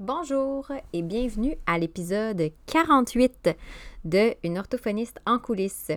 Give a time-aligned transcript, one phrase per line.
[0.00, 3.50] Bonjour et bienvenue à l'épisode 48
[4.04, 5.90] de Une orthophoniste en coulisses.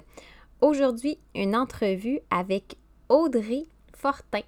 [0.60, 2.78] Aujourd'hui, une entrevue avec
[3.10, 4.42] Audrey Fortin.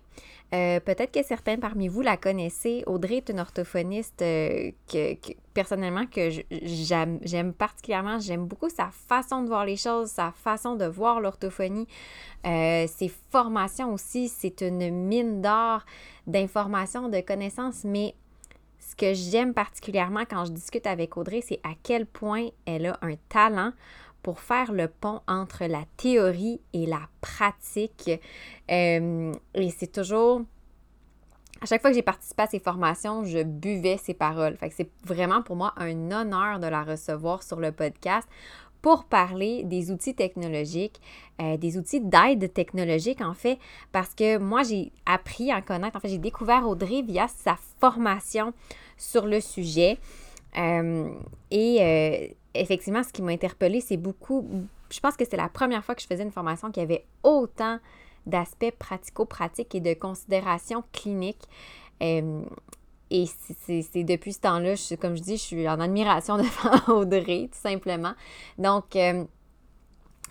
[0.55, 2.83] Euh, peut-être que certains parmi vous la connaissez.
[2.87, 5.15] Audrey est une orthophoniste euh, que,
[5.53, 8.19] personnellement que j'aime particulièrement.
[8.19, 11.87] J'aime beaucoup sa façon de voir les choses, sa façon de voir l'orthophonie,
[12.47, 14.29] euh, ses formations aussi.
[14.29, 15.85] C'est une mine d'or
[16.25, 18.15] d'informations, de connaissances, mais
[18.93, 22.99] ce que j'aime particulièrement quand je discute avec Audrey, c'est à quel point elle a
[23.01, 23.71] un talent
[24.21, 28.11] pour faire le pont entre la théorie et la pratique.
[28.69, 30.43] Euh, et c'est toujours...
[31.59, 34.57] À chaque fois que j'ai participé à ces formations, je buvais ses paroles.
[34.57, 38.27] Fait que c'est vraiment pour moi un honneur de la recevoir sur le podcast
[38.83, 40.99] pour parler des outils technologiques,
[41.41, 43.57] euh, des outils d'aide technologique en fait,
[43.93, 48.53] parce que moi j'ai appris à connaître, en fait j'ai découvert Audrey via sa formation
[48.97, 49.97] sur le sujet.
[50.57, 51.09] Euh,
[51.49, 54.45] et euh, effectivement, ce qui m'a interpellée, c'est beaucoup,
[54.91, 57.79] je pense que c'est la première fois que je faisais une formation qui avait autant
[58.25, 61.47] d'aspects pratico-pratiques et de considérations cliniques.
[63.13, 67.59] Et c'est depuis ce temps-là, comme je dis, je suis en admiration devant Audrey, tout
[67.59, 68.13] simplement.
[68.57, 69.23] Donc, euh,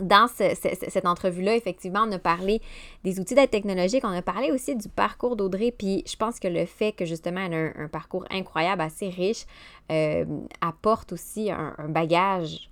[0.00, 2.60] dans cette entrevue-là, effectivement, on a parlé
[3.04, 6.48] des outils d'aide technologique, on a parlé aussi du parcours d'Audrey, puis je pense que
[6.48, 9.46] le fait que justement elle a un, parcours incroyable, assez riche,
[9.92, 10.24] euh,
[10.60, 12.68] apporte aussi un, bagage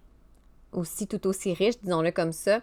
[0.72, 2.62] aussi tout aussi riche, disons-le comme ça.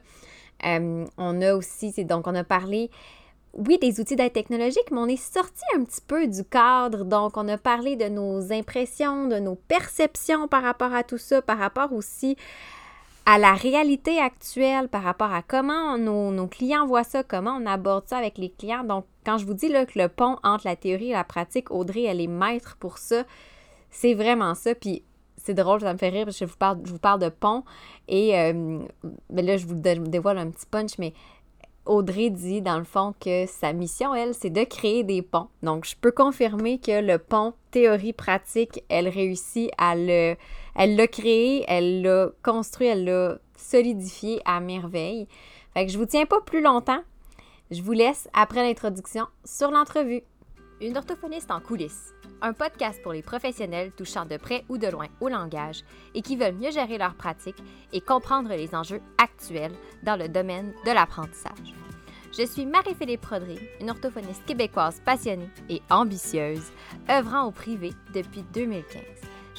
[0.66, 2.90] Euh, on a aussi, donc on a parlé
[3.58, 7.04] oui, des outils d'aide technologique, mais on est sorti un petit peu du cadre.
[7.04, 11.42] Donc, on a parlé de nos impressions, de nos perceptions par rapport à tout ça,
[11.42, 12.38] par rapport aussi
[13.26, 18.08] à la réalité actuelle, par rapport à comment nos, clients voient ça, comment on aborde
[18.08, 18.84] ça avec les clients.
[18.84, 21.72] Donc, quand je vous dis là, que le pont entre la théorie et la pratique,
[21.72, 23.24] Audrey, elle est maître pour ça,
[23.90, 24.76] c'est vraiment ça.
[24.76, 25.04] Puis,
[25.36, 27.64] c'est drôle, ça me fait rire je vous parle, je vous parle de pont.
[28.08, 28.80] Et euh,
[29.30, 31.14] ben là, je vous dévoile un petit punch, mais
[31.88, 35.48] Audrey dit dans le fond que sa mission, elle, c'est de créer des ponts.
[35.64, 40.36] Donc, je peux confirmer que le pont théorie-pratique, elle réussit à le...
[40.76, 45.28] Elle l'a créé, elle l'a construit, elle l'a solidifié à merveille.
[45.74, 47.02] Fait que je vous tiens pas plus longtemps.
[47.72, 50.22] Je vous laisse après l'introduction sur l'entrevue.
[50.80, 52.14] Une orthophoniste en coulisses.
[52.40, 55.84] Un podcast pour les professionnels touchant de près ou de loin au langage
[56.14, 57.58] et qui veulent mieux gérer leur pratique
[57.94, 61.74] et comprendre les enjeux actuels dans le domaine de l'apprentissage.
[62.38, 66.72] Je suis Marie-Philippe Prodry, une orthophoniste québécoise passionnée et ambitieuse,
[67.10, 69.02] œuvrant au privé depuis 2015.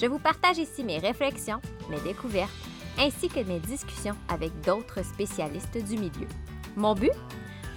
[0.01, 1.61] Je vous partage ici mes réflexions,
[1.91, 2.53] mes découvertes,
[2.97, 6.29] ainsi que mes discussions avec d'autres spécialistes du milieu.
[6.77, 7.11] Mon but?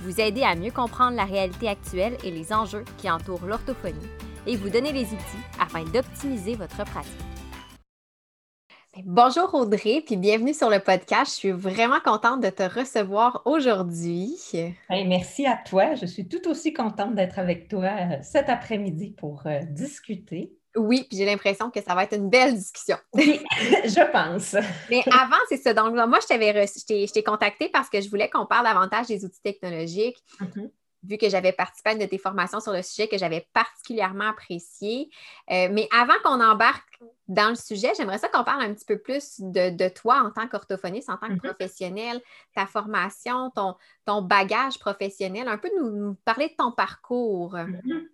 [0.03, 4.09] Vous aider à mieux comprendre la réalité actuelle et les enjeux qui entourent l'orthophonie
[4.47, 7.11] et vous donner les outils afin d'optimiser votre pratique.
[9.05, 11.31] Bonjour Audrey, puis bienvenue sur le podcast.
[11.31, 14.35] Je suis vraiment contente de te recevoir aujourd'hui.
[14.89, 15.95] merci à toi.
[15.95, 20.51] Je suis tout aussi contente d'être avec toi euh, cet après-midi pour euh, discuter.
[20.75, 22.97] Oui, puis j'ai l'impression que ça va être une belle discussion.
[23.13, 23.39] Oui,
[23.85, 24.55] je pense.
[24.89, 25.73] Mais avant, c'est ça.
[25.73, 29.23] Donc, moi, je t'avais je t'ai contacté parce que je voulais qu'on parle davantage des
[29.23, 30.17] outils technologiques.
[30.39, 30.69] Mm-hmm
[31.03, 34.29] vu que j'avais participé à une de tes formations sur le sujet que j'avais particulièrement
[34.29, 35.09] apprécié.
[35.49, 38.97] Euh, mais avant qu'on embarque dans le sujet, j'aimerais ça qu'on parle un petit peu
[38.97, 41.55] plus de, toi en tant qu'orthophoniste, en tant que mm-hmm.
[41.55, 42.21] professionnel,
[42.55, 43.75] ta formation, ton,
[44.05, 47.55] ton bagage professionnel, un peu nous, parler de ton parcours.
[47.55, 48.07] Mm-hmm.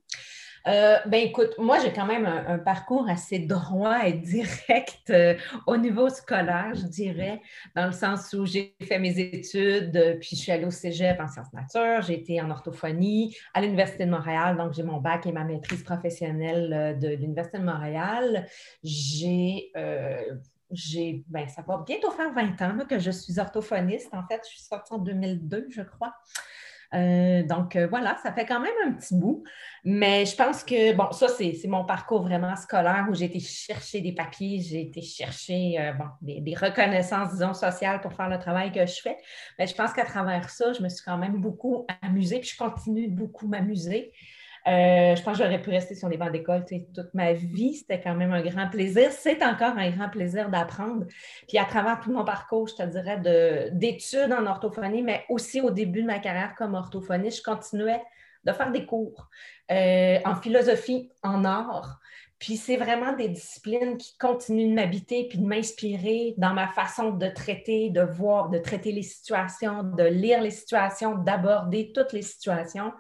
[0.66, 5.36] Euh, ben écoute, moi j'ai quand même un, parcours assez droit et direct euh,
[5.66, 7.42] au niveau scolaire, je dirais,
[7.76, 11.20] dans le sens où j'ai fait mes études, euh, puis je suis allée au cégep
[11.20, 15.26] en sciences nature, j'ai été en orthophonie à l'Université de Montréal, donc j'ai mon bac
[15.26, 18.48] et ma maîtrise professionnelle de l'Université de Montréal.
[18.84, 19.72] J'ai
[20.72, 24.14] j'ai, ben, ça va bientôt faire 20 ans que je suis orthophoniste.
[24.14, 26.14] En fait, je suis sortie en 2002, je crois.
[26.94, 29.44] Euh, donc euh, voilà, ça fait quand même un petit bout.
[29.84, 34.02] Mais je pense que, bon, ça, c'est mon parcours vraiment scolaire où j'ai été chercher
[34.02, 38.72] des papiers, j'ai été chercher euh, bon, des, reconnaissances, disons, sociales pour faire le travail
[38.72, 39.18] que je fais.
[39.60, 42.58] Mais je pense qu'à travers ça, je me suis quand même beaucoup amusée, puis je
[42.58, 44.12] continue de beaucoup m'amuser.
[44.68, 47.76] Euh, je pense que j'aurais pu rester sur les bancs d'école toute ma vie.
[47.76, 49.12] C'était quand même un grand plaisir.
[49.12, 51.06] C'est encore un grand plaisir d'apprendre.
[51.48, 55.72] Puis à travers tout mon parcours, je te dirais, d'études en orthophonie, mais aussi au
[55.72, 58.02] début de ma carrière comme orthophoniste, je continuais
[58.44, 59.30] de faire des cours
[59.72, 62.00] euh, en philosophie, en art.
[62.40, 67.12] Puis c'est vraiment des disciplines qui continuent de m'habiter puis de m'inspirer dans ma façon
[67.12, 72.22] de traiter, de voir, de traiter les situations, de lire les situations, d'aborder toutes les
[72.22, 72.92] situations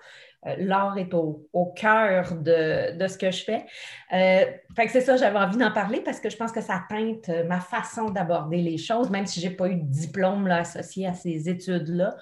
[0.57, 3.65] l'art est au, cœur de, ce que je fais.
[4.13, 4.45] Euh,
[4.75, 7.29] fait que c'est ça, j'avais envie d'en parler parce que je pense que ça teinte
[7.29, 10.57] euh, ma façon d'aborder les choses, même si je n'ai pas eu de diplôme là,
[10.57, 12.15] associé à ces études-là.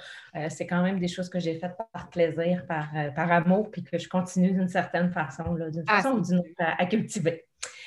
[0.49, 3.97] c'est quand même des choses que j'ai faites par plaisir, par, par amour, puis que
[3.97, 7.45] je continue d'une certaine façon, d'une ah, façon ou d'une autre à cultiver.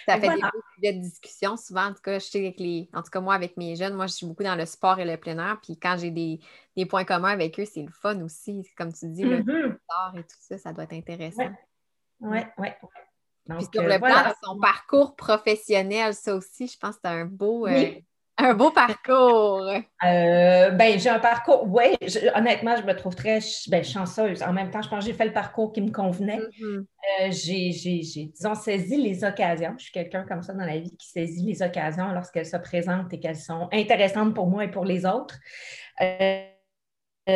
[0.08, 0.40] Ça fait des
[0.74, 1.86] sujets de discussion souvent.
[1.86, 2.88] En tout cas, je sais avec les.
[2.94, 5.04] En tout cas, moi, avec mes jeunes, moi, je suis beaucoup dans le sport et
[5.04, 5.58] le plein air.
[5.62, 6.40] Puis quand j'ai des,
[6.86, 8.66] points communs avec eux, c'est le fun aussi.
[8.76, 9.76] Comme tu dis, le mm-hmm.
[9.76, 11.50] sport et tout ça, ça doit être intéressant.
[12.20, 12.68] Oui, oui.
[13.48, 17.10] Puis sur le euh, plan de son parcours professionnel, ça aussi, je pense que c'est
[17.10, 17.66] un beau.
[17.66, 17.94] Euh,
[18.38, 19.68] un beau parcours.
[19.68, 21.96] Euh, ben, j'ai un parcours, oui,
[22.34, 24.42] honnêtement, je me trouve très ben, chanceuse.
[24.42, 26.38] En même temps, je pense que j'ai fait le parcours qui me convenait.
[26.38, 26.84] Mm-hmm.
[27.20, 29.74] Euh, j'ai, disons, saisi les occasions.
[29.76, 33.12] Je suis quelqu'un comme ça dans la vie qui saisit les occasions lorsqu'elles se présentent
[33.12, 35.36] et qu'elles sont intéressantes pour moi et pour les autres.
[36.00, 36.44] Euh,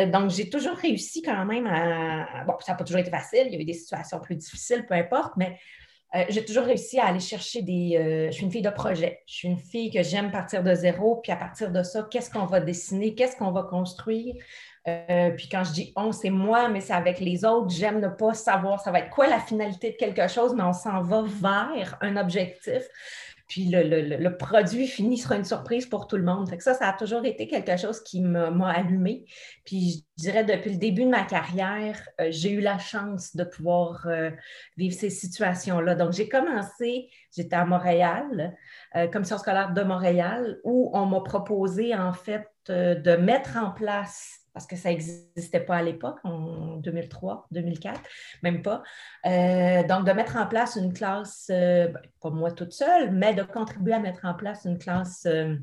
[0.07, 2.45] donc, j'ai toujours réussi quand même à.
[2.45, 4.85] Bon, ça n'a pas toujours été facile, il y a eu des situations plus difficiles,
[4.87, 5.59] peu importe, mais
[6.15, 7.97] euh, j'ai toujours réussi à aller chercher des.
[7.97, 9.23] Euh, je suis une fille de projet.
[9.25, 12.29] Je suis une fille que j'aime partir de zéro, puis à partir de ça, qu'est-ce
[12.29, 14.35] qu'on va dessiner, qu'est-ce qu'on va construire?
[14.87, 17.69] Euh, puis quand je dis on, c'est moi, mais c'est avec les autres.
[17.69, 20.73] J'aime ne pas savoir ça va être quoi la finalité de quelque chose, mais on
[20.73, 22.83] s'en va vers un objectif.
[23.53, 26.49] Puis le, produit fini sera une surprise pour tout le monde.
[26.49, 29.25] Fait ça, ça a toujours été quelque chose qui m'a allumé.
[29.63, 33.43] Puis je dirais depuis le début de ma carrière, euh, j'ai eu la chance de
[33.43, 34.31] pouvoir euh,
[34.75, 35.93] vivre ces situations-là.
[35.93, 38.57] Donc j'ai commencé, j'étais à Montréal,
[38.95, 44.42] euh, commission scolaire de Montréal, où on m'a proposé en fait de mettre en place
[44.53, 47.99] parce que ça n'existait pas à l'époque, en 2003, 2004,
[48.43, 48.83] même pas.
[49.25, 53.33] Euh, donc, de mettre en place une classe, euh, ben, pas moi toute seule, mais
[53.33, 55.55] de contribuer à mettre en place une classe euh,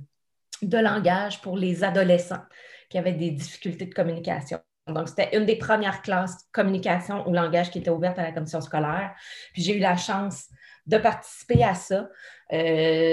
[0.62, 2.42] de langage pour les adolescents
[2.88, 4.58] qui avaient des difficultés de communication.
[4.88, 8.60] Donc, c'était une des premières classes communication ou langage qui était ouverte à la commission
[8.60, 9.14] scolaire.
[9.52, 10.48] Puis, j'ai eu la chance
[10.86, 12.08] de participer à ça.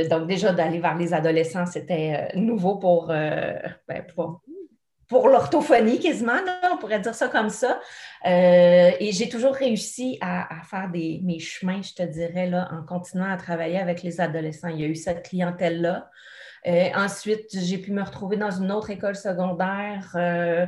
[0.10, 4.42] donc, déjà, d'aller vers les adolescents, c'était nouveau pour, ben, pour
[5.08, 6.40] pour l'orthophonie quasiment,
[6.72, 7.80] on pourrait dire ça comme ça.
[8.26, 12.84] Euh, et j'ai toujours réussi à, faire des, mes chemins, je te dirais, là, en
[12.84, 14.68] continuant à travailler avec les adolescents.
[14.68, 16.10] Il y a eu cette clientèle-là.
[16.66, 20.66] Euh, ensuite, j'ai pu me retrouver dans une autre école secondaire, euh,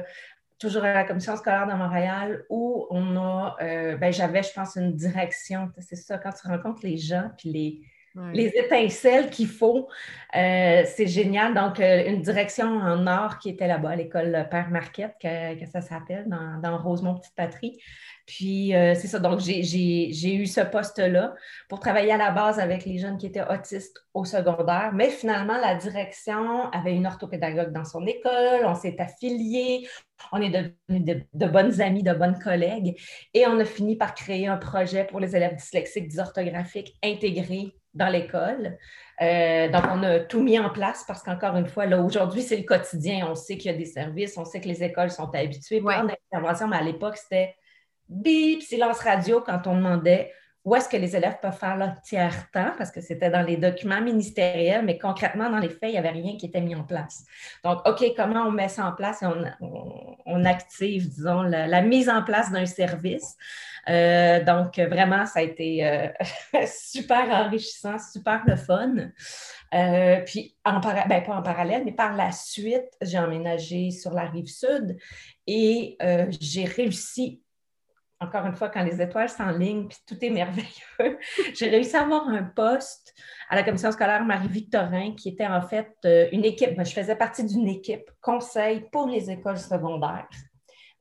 [0.58, 4.96] toujours à la commission scolaire de Montréal, où on a, ben, j'avais, je pense, une
[4.96, 5.70] direction.
[5.80, 7.82] C'est ça, quand tu rencontres les gens, puis les,
[8.34, 9.88] les étincelles qu'il faut.
[10.36, 11.54] Euh, c'est génial.
[11.54, 15.82] Donc, euh, une direction en or qui était là-bas à l'école Père Marquette, que, ça
[15.82, 17.80] s'appelle, dans, Rosemont Petite Patrie.
[18.26, 19.20] Puis, euh, c'est ça.
[19.20, 21.34] Donc, j'ai eu ce poste-là
[21.68, 24.92] pour travailler à la base avec les jeunes qui étaient autistes au secondaire.
[24.94, 28.66] Mais finalement, la direction avait une orthopédagogue dans son école.
[28.66, 29.88] On s'est affiliés.
[30.32, 33.00] On est devenus de, de, bonnes amies, de bonnes collègues.
[33.34, 38.10] Et on a fini par créer un projet pour les élèves dyslexiques dysorthographiques intégrés dans
[38.10, 38.78] l'école.
[39.22, 42.58] Euh, donc, on a tout mis en place parce qu'encore une fois, là, aujourd'hui, c'est
[42.58, 43.28] le quotidien.
[43.30, 46.04] On sait qu'il y a des services, on sait que les écoles sont habituées à
[46.04, 47.56] l'intervention, mais à l'époque, c'était
[48.08, 50.32] bip, silence radio quand on demandait
[50.66, 54.02] où est-ce que les élèves peuvent faire leur tiers-temps, parce que c'était dans les documents
[54.02, 57.24] ministériels, mais concrètement, dans les faits, il n'y avait rien qui était mis en place.
[57.64, 59.22] Donc, OK, comment on met ça en place?
[59.22, 59.26] Et
[60.26, 63.38] on, active, disons, la, mise en place d'un service.
[63.88, 66.08] Euh, donc, vraiment, ça a été euh,
[66.68, 68.96] super enrichissant, super le fun.
[69.74, 74.26] Euh, puis, en ben, pas en parallèle, mais par la suite, j'ai emménagé sur la
[74.26, 74.98] rive sud
[75.48, 75.98] et
[76.42, 77.42] j'ai réussi
[78.22, 81.20] encore une fois, quand les étoiles s'enlignent, puis tout est merveilleux,
[81.56, 83.14] j'ai réussi à avoir un poste
[83.50, 85.92] à la commission scolaire Marie-Victorin, qui était en fait
[86.32, 90.28] une équipe, je faisais partie d'une équipe conseil pour les écoles secondaires.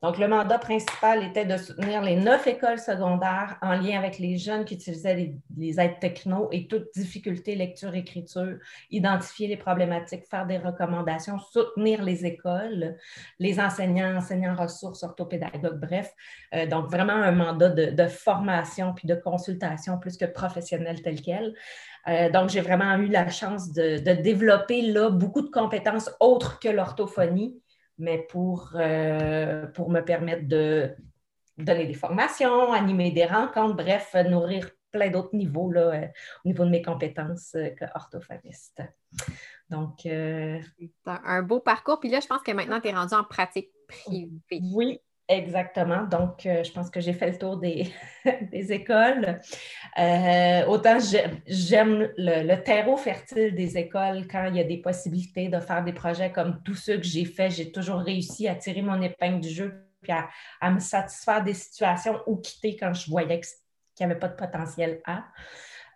[0.01, 4.37] Donc, le mandat principal était de soutenir les neuf écoles secondaires en lien avec les
[4.37, 8.59] jeunes qui utilisaient les, aides techno et toutes difficultés lecture-écriture,
[8.91, 12.95] identifier les problématiques, faire des recommandations, soutenir les écoles,
[13.39, 16.13] les enseignants, enseignants ressources, orthopédagogues, bref.
[16.55, 21.53] Euh, donc, vraiment un mandat de, formation puis de consultation plus que professionnel tel quel.
[22.07, 26.57] Euh, donc, j'ai vraiment eu la chance de, de développer là beaucoup de compétences autres
[26.59, 27.59] que l'orthophonie
[27.99, 30.95] mais pour, euh, pour me permettre de
[31.57, 36.07] donner des formations, animer des rencontres, bref, nourrir plein d'autres niveaux là, euh,
[36.43, 38.81] au niveau de mes compétences euh, qu'orthophoniste.
[39.69, 40.07] Donc.
[41.05, 41.99] Un beau parcours.
[41.99, 44.31] Puis là, je pense que maintenant, tu es rendu en pratique privée.
[44.73, 46.05] Oui, Exactement.
[46.05, 47.93] Donc, euh, je pense que j'ai fait le tour des,
[48.51, 49.39] écoles.
[49.99, 50.97] Euh, autant
[51.45, 55.93] j'aime le, terreau fertile des écoles quand il y a des possibilités de faire des
[55.93, 57.51] projets comme tous ceux que j'ai faits.
[57.51, 62.19] J'ai toujours réussi à tirer mon épingle du jeu puis à, me satisfaire des situations
[62.25, 65.25] ou quitter quand je voyais qu'il n'y avait pas de potentiel à.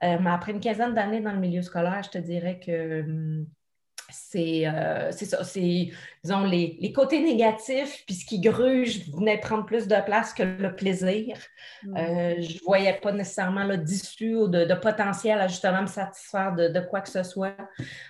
[0.03, 3.47] Euh, mais après une quinzaine d'années dans le milieu scolaire, je te dirais que hum,
[4.35, 5.89] euh, c'est ça, c'est,
[6.23, 10.75] disons, les, côtés négatifs, puis ce qui gruge venait prendre plus de place que le
[10.75, 11.37] plaisir.
[11.83, 11.97] Mm.
[11.97, 16.79] Euh, je ne voyais pas nécessairement d'issue ou de, potentiel à justement me satisfaire de,
[16.79, 17.55] quoi que ce soit.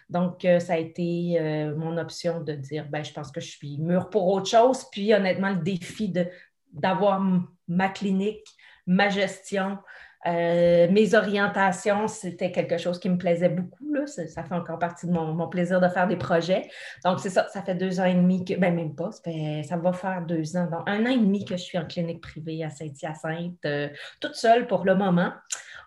[0.10, 1.39] Donc, euh, ça a été
[1.75, 4.86] mon option de dire, ben, je pense que je suis mûre pour autre chose.
[4.91, 6.27] Puis, honnêtement, le défi de,
[6.72, 7.22] d'avoir
[7.67, 8.48] ma clinique,
[8.86, 9.77] ma gestion,
[10.25, 13.77] euh, mes orientations, c'était quelque chose qui me plaisait beaucoup.
[14.06, 16.70] Ça, fait encore partie de mon, plaisir de faire des projets.
[17.06, 19.94] Donc, c'est ça, ça fait deux ans et demi que, ben même pas, ça, va
[19.94, 22.70] faire deux ans, donc un an et demi que je suis en clinique privée à
[22.70, 23.89] Saint-Hyacinthe, euh,
[24.20, 25.32] toute seule pour le moment.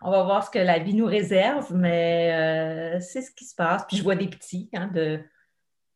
[0.02, 3.54] On va voir ce que la vie nous réserve, mais euh, c'est ce qui se
[3.54, 3.84] passe.
[3.88, 5.20] Puis je vois des petits hein, de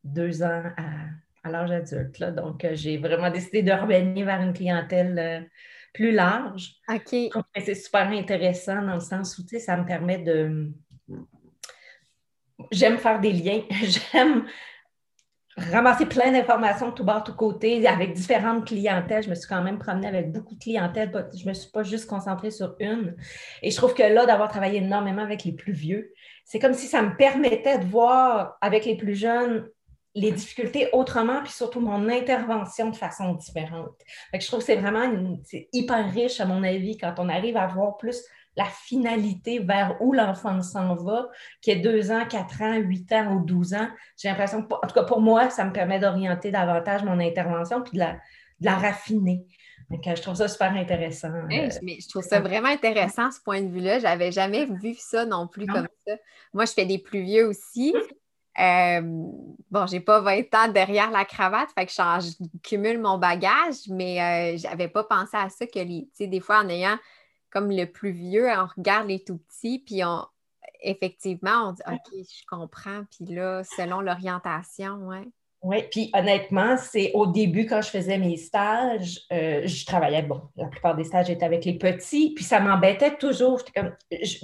[0.04, 2.22] deux ans à, l'âge adulte.
[2.34, 5.48] Donc, j'ai vraiment décidé de revenir vers une clientèle
[5.92, 6.74] plus large.
[6.88, 7.16] OK.
[7.56, 10.70] C'est super intéressant dans le sens où, tu sais, ça me permet de...
[12.70, 13.62] J'aime faire des liens.
[14.12, 14.44] J'aime
[15.56, 19.24] ramasser plein d'informations de tout bord, tout côté, avec différentes clientèles.
[19.24, 21.10] Je me suis quand même promenée avec beaucoup de clientèles.
[21.34, 23.16] Je ne me suis pas juste concentrée sur une.
[23.62, 26.12] Et je trouve que là, d'avoir travaillé énormément avec les plus vieux,
[26.44, 29.68] c'est comme si ça me permettait de voir avec les plus jeunes
[30.14, 33.94] les difficultés autrement, puis surtout mon intervention de façon différente.
[34.32, 35.08] je trouve que c'est vraiment
[35.72, 38.20] hyper riche, à mon avis, quand on arrive à voir plus
[38.56, 41.28] la finalité vers où l'enfant s'en va,
[41.62, 43.88] qui est deux ans, quatre ans, huit ans ou douze ans.
[44.16, 47.82] J'ai l'impression que, en tout cas pour moi, ça me permet d'orienter davantage mon intervention
[47.82, 48.04] puis de
[48.60, 49.46] la, raffiner.
[49.88, 51.30] Donc, je trouve ça super intéressant.
[51.48, 53.98] mais je trouve ça vraiment intéressant, ce point de vue-là.
[53.98, 56.14] Je n'avais jamais vu ça non plus comme ça.
[56.52, 57.94] Moi, je fais des plus vieux aussi.
[58.58, 59.00] Euh,
[59.70, 64.20] bon, j'ai pas 20 ans derrière la cravate, fait que je, cumule mon bagage, mais
[64.20, 66.98] euh, j'avais pas pensé à ça que les, des fois en ayant
[67.50, 70.26] comme le plus vieux, on regarde les tout petits, puis on
[70.82, 75.28] effectivement, on dit OK, je comprends, puis là, selon l'orientation, ouais.
[75.62, 80.40] Oui, puis honnêtement, c'est au début, quand je faisais mes stages, euh, je travaillais, bon,
[80.56, 83.60] la plupart des stages étaient avec les petits, puis ça m'embêtait toujours.
[83.76, 83.92] Comme,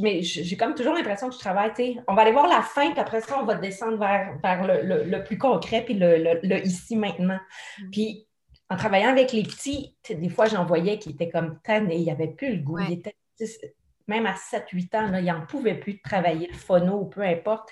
[0.00, 2.60] mais j'ai comme toujours l'impression que je travaille, tu sais, on va aller voir la
[2.60, 6.96] fin, puis après ça, on va descendre vers, vers le, plus concret, puis le, ici
[6.96, 7.40] maintenant.
[7.78, 7.90] Mm.
[7.90, 8.26] Puis
[8.68, 12.10] en travaillant avec les petits, des fois, j'en voyais qui étaient comme tannés, il n'y
[12.10, 12.78] avait plus le goût.
[14.06, 17.70] même à 7-8 ans, là, ils n'en pouvaient plus de travailler le phono, peu importe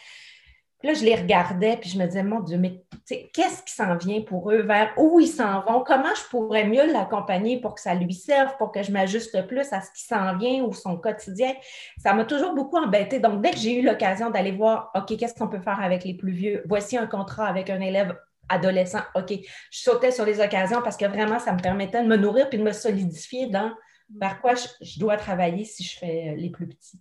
[0.85, 4.21] là, je les regardais, puis je me disais, mon Dieu, mais qu'est-ce qui s'en vient
[4.23, 7.95] pour eux, vers où ils s'en vont, comment je pourrais mieux l'accompagner pour que ça
[7.95, 11.53] lui serve, pour que je m'ajuste plus à ce qui s'en vient ou son quotidien?
[11.99, 13.19] Ça m'a toujours beaucoup embêté.
[13.19, 16.15] Donc, dès que j'ai eu l'occasion d'aller voir, OK, qu'est-ce qu'on peut faire avec les
[16.15, 16.63] plus vieux?
[16.67, 18.17] Voici un contrat avec un élève
[18.49, 19.01] adolescent.
[19.15, 19.33] OK,
[19.71, 22.59] je sautais sur les occasions parce que vraiment, ça me permettait de me nourrir puis
[22.59, 23.73] de me solidifier dans
[24.21, 27.01] par quoi je, dois travailler si je fais euh, les plus petits?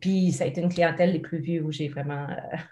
[0.00, 2.26] Puis ça a été une clientèle les plus vieux où j'ai vraiment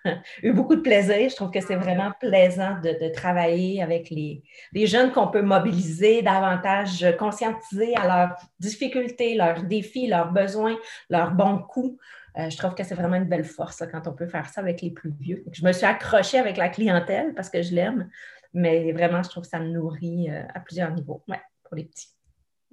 [0.07, 1.29] euh, eu beaucoup de plaisir.
[1.29, 4.43] Je trouve que c'est vraiment plaisant de, travailler avec les,
[4.87, 10.77] jeunes qu'on peut mobiliser davantage, conscientiser à leurs difficultés, leurs défis, leurs besoins,
[11.11, 11.99] leurs bons coups.
[12.39, 14.83] Euh, je trouve que c'est vraiment une belle force quand on peut faire ça avec
[14.83, 15.45] les plus vieux.
[15.53, 18.09] Je me suis accrochée avec la clientèle parce que je l'aime,
[18.53, 22.16] mais vraiment, je trouve que ça me nourrit à plusieurs niveaux ouais, pour les petits.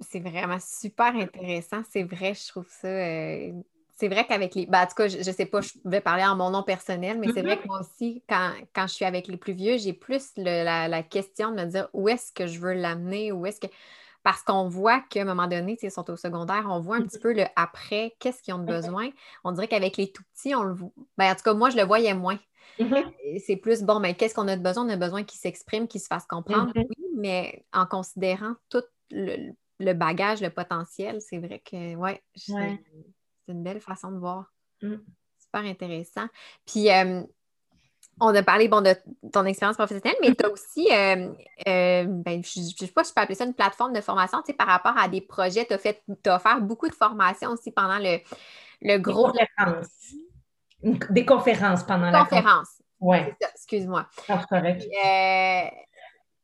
[0.08, 1.82] C'est vraiment super intéressant.
[1.90, 2.88] C'est vrai, je trouve ça.
[2.88, 3.52] Euh,
[3.96, 4.66] c'est vrai qu'avec les.
[4.66, 7.18] Ben, en tout cas, je ne sais pas, je vais parler en mon nom personnel,
[7.18, 7.62] mais c'est vrai mm-hmm.
[7.62, 11.56] que moi aussi, quand, je suis avec les plus vieux, j'ai plus la, question de
[11.56, 13.68] me dire où est-ce que je veux l'amener, où est-ce que.
[14.22, 17.18] Parce qu'on voit qu'à un moment donné, ils sont au secondaire, on voit un petit
[17.18, 17.20] mm-hmm.
[17.20, 19.10] peu le après, qu'est-ce qu'ils ont de besoin.
[19.44, 20.92] On dirait qu'avec les tout petits, on le voit.
[21.18, 22.38] Ben, en tout cas, moi, je le voyais moins.
[23.46, 24.86] C'est plus bon, mais qu'est-ce qu'on a de besoin?
[24.86, 26.72] On a besoin qu'ils s'expriment, qu'ils se fassent comprendre.
[26.74, 32.78] Oui, mais en considérant tout le, le bagage, le potentiel, c'est vrai que, ouais, c'est
[33.48, 34.52] une belle façon de voir.
[34.82, 34.96] Mm.
[35.38, 36.26] Super intéressant.
[36.66, 37.22] Puis, euh,
[38.20, 38.94] on a parlé bon, de
[39.32, 41.32] ton expérience professionnelle, mais tu as aussi, euh,
[41.66, 44.40] euh, ben, je ne sais pas si je peux appeler ça une plateforme de formation,
[44.42, 45.64] tu sais, par rapport à des projets.
[45.66, 48.18] Tu as, fait, as offert beaucoup de formations aussi pendant le,
[48.82, 49.32] le gros.
[49.32, 50.14] Des conférences.
[51.10, 52.82] Des conférences pendant la conférence.
[53.00, 53.18] Oui.
[53.40, 54.06] Excuse-moi.
[54.28, 54.84] Ah, correct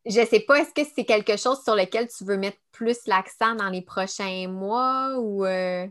[0.07, 3.55] je sais pas, est-ce que c'est quelque chose sur lequel tu veux mettre plus l'accent
[3.55, 5.45] dans les prochains mois ou.
[5.45, 5.87] Euh?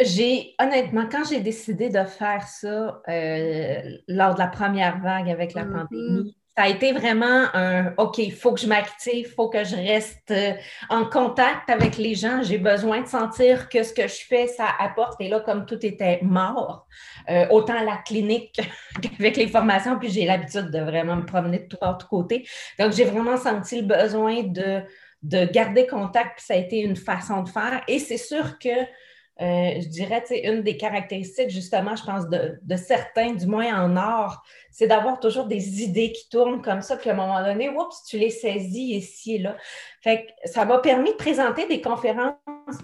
[0.00, 5.52] J'ai, honnêtement, quand j'ai décidé de faire ça euh, lors de la première vague avec
[5.52, 5.88] la mm-hmm.
[5.88, 9.64] pandémie, ça a été vraiment un OK, il faut que je m'active, il faut que
[9.64, 10.52] je reste euh,
[10.88, 12.42] en contact avec les gens.
[12.42, 15.20] J'ai besoin de sentir que ce que je fais, ça apporte.
[15.20, 16.86] Et là, comme tout était mort,
[17.30, 18.60] euh, autant à la clinique
[19.02, 22.46] qu'avec les formations, puis j'ai l'habitude de vraiment me promener de tout à côté.
[22.78, 24.82] Donc, j'ai vraiment senti le besoin de
[25.22, 27.82] de garder contact, puis ça a été une façon de faire.
[27.88, 28.70] Et c'est sûr que
[29.40, 33.96] euh, je dirais, une des caractéristiques, justement, je pense, de, de certains, du moins en
[33.96, 37.68] or, c'est d'avoir toujours des idées qui tournent comme ça, puis à un moment donné,
[37.68, 39.56] oups, tu les saisis ici et là.
[40.02, 42.34] Fait que ça m'a permis de présenter des conférences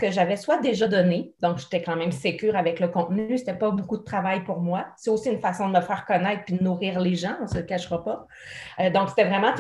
[0.01, 3.71] que j'avais soit déjà données, donc j'étais quand même sécure avec le contenu, c'était pas
[3.71, 4.87] beaucoup de travail pour moi.
[4.97, 7.57] C'est aussi une façon de me faire connaître puis de nourrir les gens, on se
[7.57, 8.27] le cachera pas.
[8.81, 9.53] Euh, donc c'était vraiment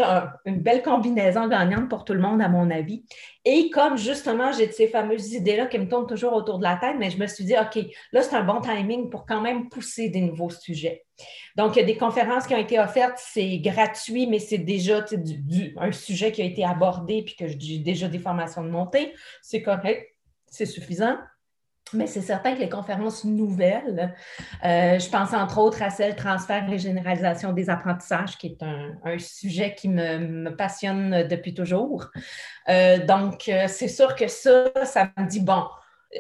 [0.45, 3.04] une belle combinaison gagnante pour tout le monde, à mon avis.
[3.45, 6.97] Et comme justement, j'ai ces fameuses idées-là qui me tournent toujours autour de la tête,
[6.99, 10.09] mais je me suis dit, OK, là, c'est un bon timing pour quand même pousser
[10.09, 11.06] des nouveaux sujets.
[11.57, 15.05] Donc, il y a des conférences qui ont été offertes, c'est gratuit, mais c'est déjà
[15.79, 19.15] un sujet qui a été abordé puis que j'ai déjà des formations de montée.
[19.43, 20.15] C'est correct,
[20.47, 21.17] c'est suffisant.
[21.93, 24.13] Mais c'est certain que les conférences nouvelles,
[24.65, 29.19] euh, je pense entre autres à celle transfert et généralisation des apprentissages, qui est un,
[29.19, 32.11] sujet qui me, passionne depuis toujours.
[32.69, 35.63] Euh, donc, euh, c'est sûr que ça, ça me dit, bon,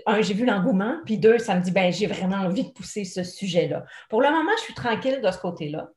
[0.06, 3.04] un, j'ai vu l'engouement, puis deux, ça me dit, ben, j'ai vraiment envie de pousser
[3.04, 3.84] ce sujet-là.
[4.08, 5.88] Pour le moment, je suis tranquille de ce côté-là.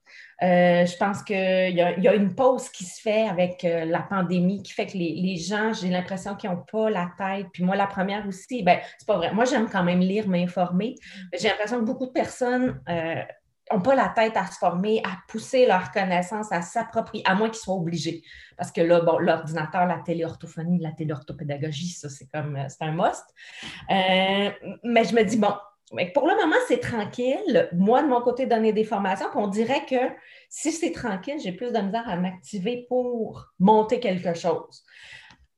[0.41, 4.63] Euh, je pense qu'il y, a une pause qui se fait avec euh, la pandémie
[4.63, 7.47] qui fait que les, gens, j'ai l'impression qu'ils n'ont pas la tête.
[7.51, 9.33] Puis moi, la première aussi, ben, c'est pas vrai.
[9.33, 10.95] Moi, j'aime quand même lire, m'informer.
[11.33, 13.21] J'ai l'impression que beaucoup de personnes euh,
[13.71, 17.49] n'ont pas la tête à se former, à pousser leur connaissance, à s'approprier, à moins
[17.49, 18.23] qu'ils soient obligés.
[18.57, 22.91] Parce que là, bon, l'ordinateur, la téléorthophonie, la téléorthopédagogie, ça, c'est comme, euh, c'est un
[22.91, 23.25] must.
[23.89, 24.49] Euh,
[24.83, 25.53] mais je me dis, bon,
[26.13, 27.69] pour le moment, c'est tranquille.
[27.73, 30.13] Moi, de mon côté, donner des formations, puis on dirait que
[30.49, 34.83] si c'est tranquille, j'ai plus de misère à m'activer pour monter quelque chose.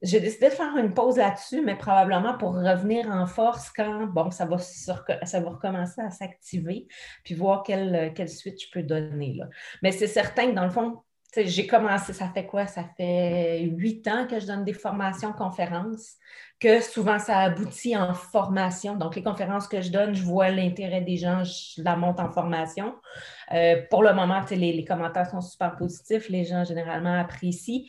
[0.01, 4.31] J'ai décidé de faire une pause là-dessus, mais probablement pour revenir en force quand, bon,
[4.31, 6.87] ça va, recommencer à s'activer,
[7.23, 9.35] puis voir quelle, quelle suite je peux donner.
[9.35, 9.45] Là.
[9.83, 11.03] Mais c'est certain que dans le fond,
[11.37, 12.67] j'ai commencé, ça fait quoi?
[12.67, 16.15] Ça fait huit ans que je donne des formations, conférences,
[16.59, 18.95] que souvent ça aboutit en formation.
[18.95, 22.29] Donc, les conférences que je donne, je vois l'intérêt des gens, je la monte en
[22.29, 22.95] formation.
[23.53, 27.83] Euh, pour le moment, les commentaires sont super positifs, les gens généralement apprécient.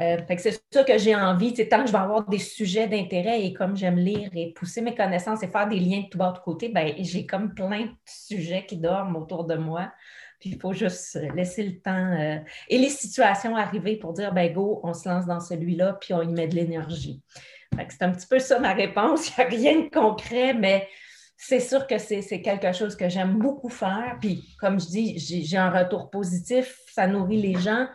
[0.00, 3.52] Euh, c'est ça que j'ai envie, tant que je vais avoir des sujets d'intérêt et
[3.52, 6.38] comme j'aime lire et pousser mes connaissances et faire des liens de tout bas de
[6.38, 9.90] côté, ben, j'ai comme plein de sujets qui dorment autour de moi.
[10.38, 14.52] Puis il faut juste laisser le temps euh, et les situations arriver pour dire, ben
[14.52, 17.20] go, on se lance dans celui-là, puis on y met de l'énergie.
[17.88, 19.28] C'est un petit peu ça ma réponse.
[19.36, 20.86] Il n'y a rien de concret, mais
[21.36, 24.16] c'est sûr que c'est quelque chose que j'aime beaucoup faire.
[24.20, 27.88] Puis comme je dis, j'ai un retour positif, ça nourrit les gens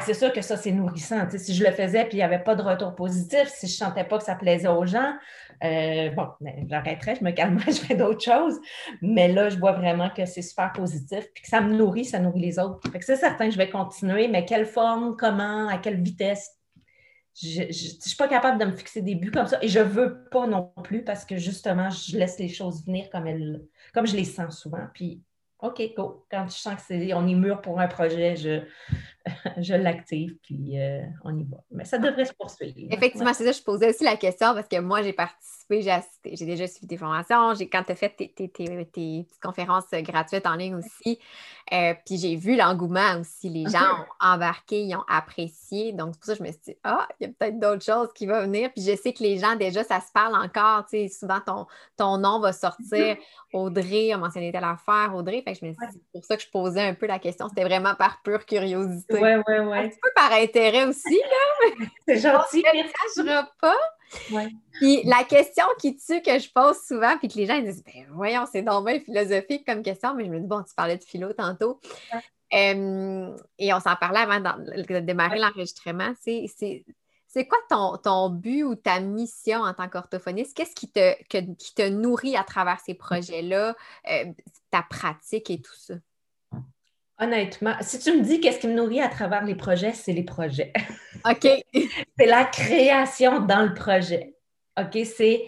[0.00, 1.28] c'est sûr que ça, c'est nourrissant.
[1.36, 3.88] si je le faisais et il n'y avait pas de retour positif, si je ne
[3.88, 5.12] sentais pas que ça plaisait aux gens,
[5.64, 8.58] euh, bon, ben, j'arrêterais, je me calmerais, je fais d'autres choses.
[9.00, 12.18] Mais là, je vois vraiment que c'est super positif puis que ça me nourrit, ça
[12.18, 12.80] nourrit les autres.
[13.00, 16.50] c'est certain que je vais continuer, mais quelle forme, comment, à quelle vitesse?
[17.40, 19.84] Je ne suis pas capable de me fixer des buts comme ça et je ne
[19.84, 23.62] veux pas non plus parce que justement, je laisse les choses venir comme, elles,
[23.94, 24.86] comme je les sens souvent.
[24.92, 25.22] Puis
[25.62, 26.26] OK, go.
[26.28, 28.62] Quand je sens qu'on est, on est mûr pour un projet, je,
[29.58, 31.58] je l'active, puis euh, on y va.
[31.70, 32.74] Mais ça devrait se poursuivre.
[32.90, 36.46] Effectivement, c'est ça, je posais aussi la question parce que moi, j'ai participé, j'ai, j'ai
[36.46, 40.54] déjà suivi tes formations, j'ai, quand tu as fait tes, tes, petites conférences gratuites en
[40.54, 41.18] ligne aussi,
[41.72, 43.48] euh, puis j'ai vu l'engouement aussi.
[43.48, 45.92] Les gens ont embarqué, ils ont apprécié.
[45.92, 47.84] Donc, c'est pour ça que je me suis dit, ah, il y a peut-être d'autres
[47.84, 48.70] choses qui vont venir.
[48.72, 50.84] Puis je sais que les gens, déjà, ça se parle encore.
[50.86, 53.16] Tu sais, souvent, ton, ton nom va sortir.
[53.52, 55.42] Audrey a mentionné telle affaire, Audrey.
[55.42, 57.18] Fait que je me suis dit, c'est pour ça que je posais un peu la
[57.18, 57.48] question.
[57.48, 59.11] C'était vraiment par pure curiosité.
[59.20, 59.78] Oui, oui, oui.
[59.78, 61.86] Un petit peu par intérêt aussi, là.
[62.08, 62.62] c'est gentil.
[63.16, 63.76] Je ne pas.
[64.72, 68.06] Puis la question qui tue que je pose souvent, puis que les gens disent ben
[68.10, 71.32] voyons, c'est normal philosophique comme question, mais je me dis bon, tu parlais de philo
[71.32, 71.80] tantôt.
[72.50, 76.12] et on s'en parlait avant de démarrer l'enregistrement.
[76.20, 80.54] C'est quoi ton, ton, but ou ta mission en tant qu'orthophoniste?
[80.54, 81.14] Qu'est-ce qui te,
[81.54, 83.74] qui te nourrit à travers ces projets-là,
[84.10, 84.24] euh,
[84.70, 85.94] ta pratique et tout ça?
[87.18, 90.24] Honnêtement, si tu me dis qu'est-ce qui me nourrit à travers les projets, c'est les
[90.24, 90.72] projets.
[91.28, 91.46] OK.
[92.18, 94.34] c'est la création dans le projet.
[94.80, 95.44] OK, c'est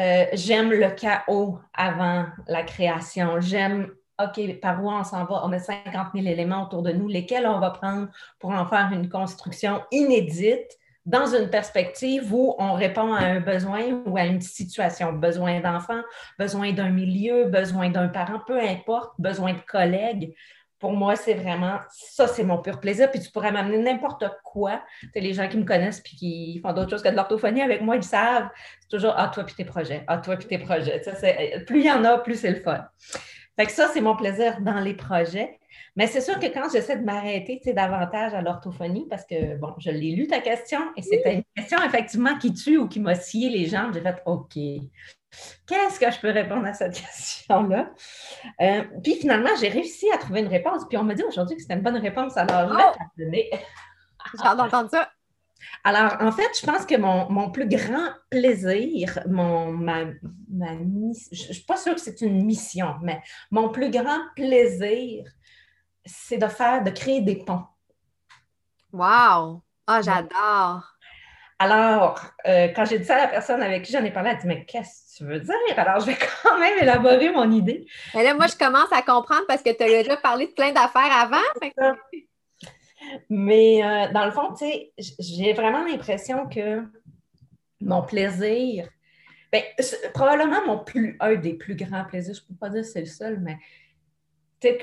[0.00, 3.40] euh, j'aime le chaos avant la création.
[3.40, 5.42] J'aime, OK, par où on s'en va?
[5.44, 8.08] On a 50 000 éléments autour de nous, lesquels on va prendre
[8.40, 14.02] pour en faire une construction inédite dans une perspective où on répond à un besoin
[14.06, 16.00] ou à une situation, besoin d'enfant,
[16.38, 20.34] besoin d'un milieu, besoin d'un parent, peu importe, besoin de collègues
[20.78, 23.10] pour moi, c'est vraiment ça, c'est mon pur plaisir.
[23.10, 24.82] Puis tu pourrais m'amener n'importe quoi.
[25.14, 27.96] Les gens qui me connaissent puis qui font d'autres choses que de l'orthophonie avec moi,
[27.96, 28.48] ils savent.
[28.80, 30.04] C'est toujours Ah, toi puis tes projets.
[30.06, 31.00] Ah, toi puis tes projets.
[31.66, 32.84] plus il y en a, plus c'est le fun.
[33.56, 35.58] Fait que ça, c'est mon plaisir dans les projets.
[35.96, 39.90] Mais c'est sûr que quand j'essaie de m'arrêter davantage à l'orthophonie, parce que, bon, je
[39.90, 43.48] l'ai lu ta question et c'était une question effectivement qui tue ou qui m'a scié
[43.48, 44.54] les jambes, j'ai fait OK.
[45.66, 47.90] Qu'est-ce que je peux répondre à cette question-là?
[48.60, 50.82] Euh, puis finalement, j'ai réussi à trouver une réponse.
[50.88, 52.36] Puis on m'a dit aujourd'hui que c'était une bonne réponse.
[52.36, 52.72] Alors,
[53.18, 53.56] je oh!
[54.42, 55.10] J'ai entendu ça.
[55.82, 60.04] Alors, en fait, je pense que mon, plus grand plaisir, mon, ma,
[60.50, 61.12] ma je ne
[61.52, 65.24] suis pas sûre que c'est une mission, mais mon plus grand plaisir,
[66.04, 67.64] c'est de faire, de créer des ponts.
[68.92, 69.62] Wow!
[69.86, 70.94] Ah, j'adore!
[71.58, 74.36] Alors, euh, quand j'ai dit ça à la personne avec qui j'en ai parlé, elle
[74.36, 75.54] a dit Mais qu'est-ce que tu veux dire?
[75.76, 77.86] Alors, je vais quand même élaborer mon idée.
[78.14, 80.72] Mais là, moi, je commence à comprendre parce que tu as déjà parlé de plein
[80.72, 81.92] d'affaires avant.
[83.28, 86.82] Mais euh, dans le fond, tu sais, j'ai vraiment l'impression que
[87.80, 88.88] mon plaisir,
[89.52, 89.62] bien,
[90.12, 93.00] probablement mon plus, un des plus grands plaisirs, je ne peux pas dire que c'est
[93.00, 93.58] le seul, mais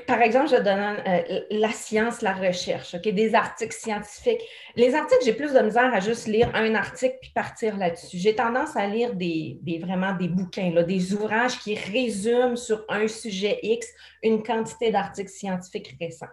[0.06, 4.40] par exemple, je donne euh, la science, la recherche, des articles scientifiques.
[4.76, 8.18] Les articles, j'ai plus de misère à juste lire un article puis partir là-dessus.
[8.18, 13.08] J'ai tendance à lire des, vraiment des bouquins, là, des ouvrages qui résument sur un
[13.08, 13.86] sujet X
[14.22, 16.26] une quantité d'articles scientifiques récents.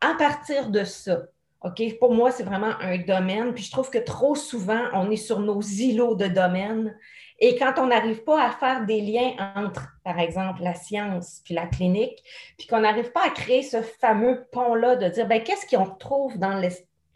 [0.00, 1.22] À partir de ça,
[1.64, 3.54] OK, pour moi, c'est vraiment un domaine.
[3.54, 6.96] Puis je trouve que trop souvent, on est sur nos îlots de domaines
[7.44, 11.54] et quand on n'arrive pas à faire des liens entre, par exemple, la science puis
[11.54, 12.22] la clinique,
[12.56, 16.38] puis qu'on n'arrive pas à créer ce fameux pont-là de dire, ben, qu'est-ce qu'on trouve
[16.38, 16.62] dans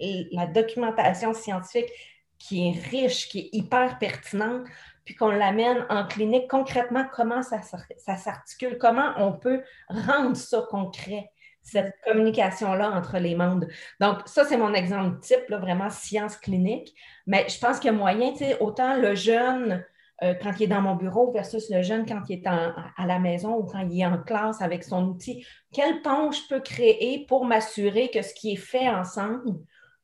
[0.00, 1.88] la documentation scientifique
[2.40, 4.66] qui est riche, qui est hyper pertinente,
[5.04, 6.50] puis qu'on l'amène en clinique?
[6.50, 11.30] Concrètement, comment ça, ça s'articule, comment on peut rendre ça concret
[11.62, 13.68] cette communication-là entre les mondes?
[14.00, 16.96] Donc, ça, c'est mon exemple type, là, vraiment science clinique.
[17.28, 19.84] Mais je pense qu'il y a moyen, autant le jeune
[20.22, 23.18] euh, quand il est dans mon bureau versus le jeune quand il est à la
[23.18, 25.44] maison ou quand il est en classe avec son outil.
[25.72, 29.50] Quel pont je peux créer pour m'assurer que ce qui est fait ensemble,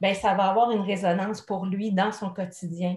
[0.01, 2.97] ben ça va avoir une résonance pour lui dans son quotidien?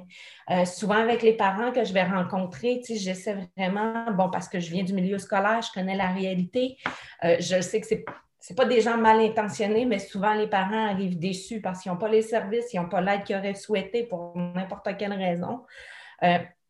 [0.49, 4.71] Euh, souvent avec les parents que je vais rencontrer, j'essaie vraiment, bon, parce que je
[4.71, 6.78] viens du milieu scolaire, je connais la réalité,
[7.23, 8.04] euh, je sais que c'est
[8.47, 11.97] n'est pas des gens mal intentionnés, mais souvent les parents arrivent déçus parce qu'ils n'ont
[11.97, 15.62] pas les services, ils n'ont pas l'aide qu'ils auraient souhaité pour n'importe quelle raison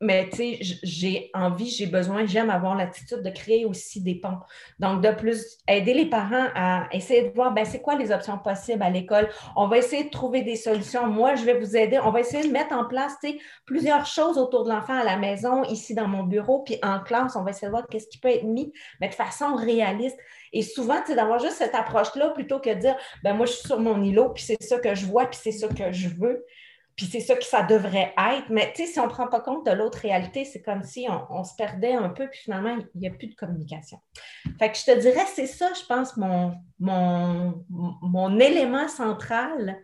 [0.02, 4.40] mais tu j'ai envie, j'ai besoin, j'aime avoir l'attitude de créer aussi des ponts.
[4.80, 8.38] Donc, de plus, aider les parents à essayer de voir, ben, c'est quoi les options
[8.38, 9.30] possibles à l'école?
[9.56, 11.08] On va essayer de trouver des solutions.
[11.08, 11.98] Moi, je vais vous aider.
[12.04, 15.04] On va essayer de mettre en place, tu sais, plusieurs choses autour de l'enfant à
[15.04, 18.08] la maison, ici dans mon bureau, puis en classe, on va essayer de voir qu'est-ce
[18.08, 20.18] qui peut être mis, mais de façon réaliste.
[20.52, 23.54] Et souvent, tu sais, d'avoir juste cette approche-là plutôt que de dire, ben, moi, je
[23.54, 26.10] suis sur mon îlot, puis c'est ça que je vois, puis c'est ça que je
[26.10, 26.46] veux.
[26.96, 28.50] Puis c'est ça que ça devrait être.
[28.50, 31.08] Mais tu sais, si on ne prend pas compte de l'autre réalité, c'est comme si
[31.30, 34.00] on, se perdait un peu, puis finalement, il n'y a plus de communication.
[34.60, 36.54] Fait que je te dirais, c'est ça, je pense, mon,
[38.40, 39.78] élément central,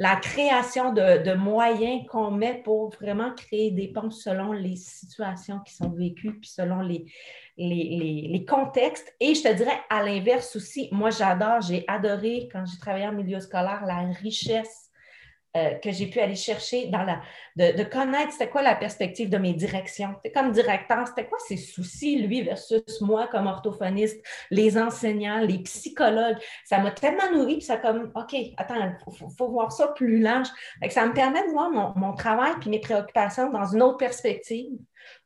[0.00, 5.72] la création de, moyens qu'on met pour vraiment créer des ponts selon les situations qui
[5.72, 9.14] sont vécues, puis selon les contextes.
[9.20, 13.12] Et je te dirais, à l'inverse aussi, moi, j'adore, j'ai adoré, quand j'ai travaillé en
[13.12, 14.85] milieu scolaire, la richesse
[15.56, 17.22] euh, que j'ai pu aller chercher dans la.
[17.56, 20.14] de, connaître c'était quoi la perspective de mes directions.
[20.34, 26.36] Comme directeur, c'était quoi ses soucis, lui, versus moi comme orthophoniste, les enseignants, les psychologues.
[26.64, 30.48] Ça m'a tellement nourri, puis ça comme, OK, attends, il faut, voir ça plus large.
[30.90, 34.78] ça me permet de voir mon, travail puis mes préoccupations dans une autre perspective.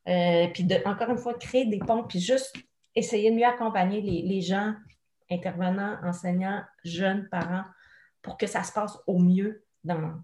[0.09, 2.55] Euh, puis de, encore une fois, créer des ponts, puis juste
[2.95, 4.75] essayer de mieux accompagner les, les gens,
[5.29, 7.65] intervenants, enseignants, jeunes, parents,
[8.23, 10.15] pour que ça se passe au mieux dans,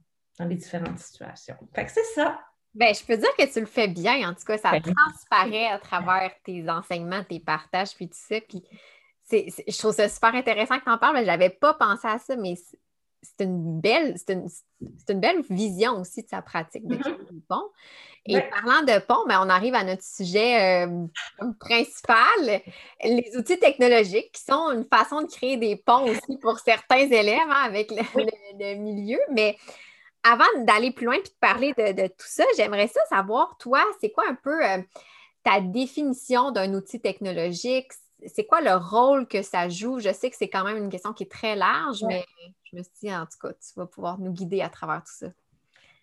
[0.40, 1.56] les différentes situations.
[1.74, 2.40] Fait que c'est ça.
[2.74, 4.28] Bien, je peux dire que tu le fais bien.
[4.28, 8.36] En tout cas, ça ben transparaît à travers tes enseignements, tes partages, puis tout ça.
[8.42, 8.62] Puis
[9.30, 12.18] je trouve ça super intéressant que tu en parles, mais je n'avais pas pensé à
[12.18, 12.54] ça, mais
[13.38, 17.70] c'est une belle, c'est une, belle vision aussi de sa pratique de du pont.
[18.28, 21.06] Et parlant de pont, ben, on arrive à notre sujet euh,
[21.60, 22.60] principal,
[23.04, 27.48] les outils technologiques qui sont une façon de créer des ponts aussi pour certains élèves
[27.48, 29.20] hein, avec le, milieu.
[29.30, 29.56] Mais
[30.24, 34.10] avant d'aller plus loin et de parler de, tout ça, j'aimerais ça savoir, toi, c'est
[34.10, 34.78] quoi un peu euh,
[35.44, 37.92] ta définition d'un outil technologique?
[38.26, 40.00] c'est quoi le rôle que ça joue?
[40.00, 42.24] Je sais que c'est quand même une question qui est très large, mais
[42.76, 45.26] me suis dit, en tout cas, tu vas pouvoir nous guider à travers tout ça.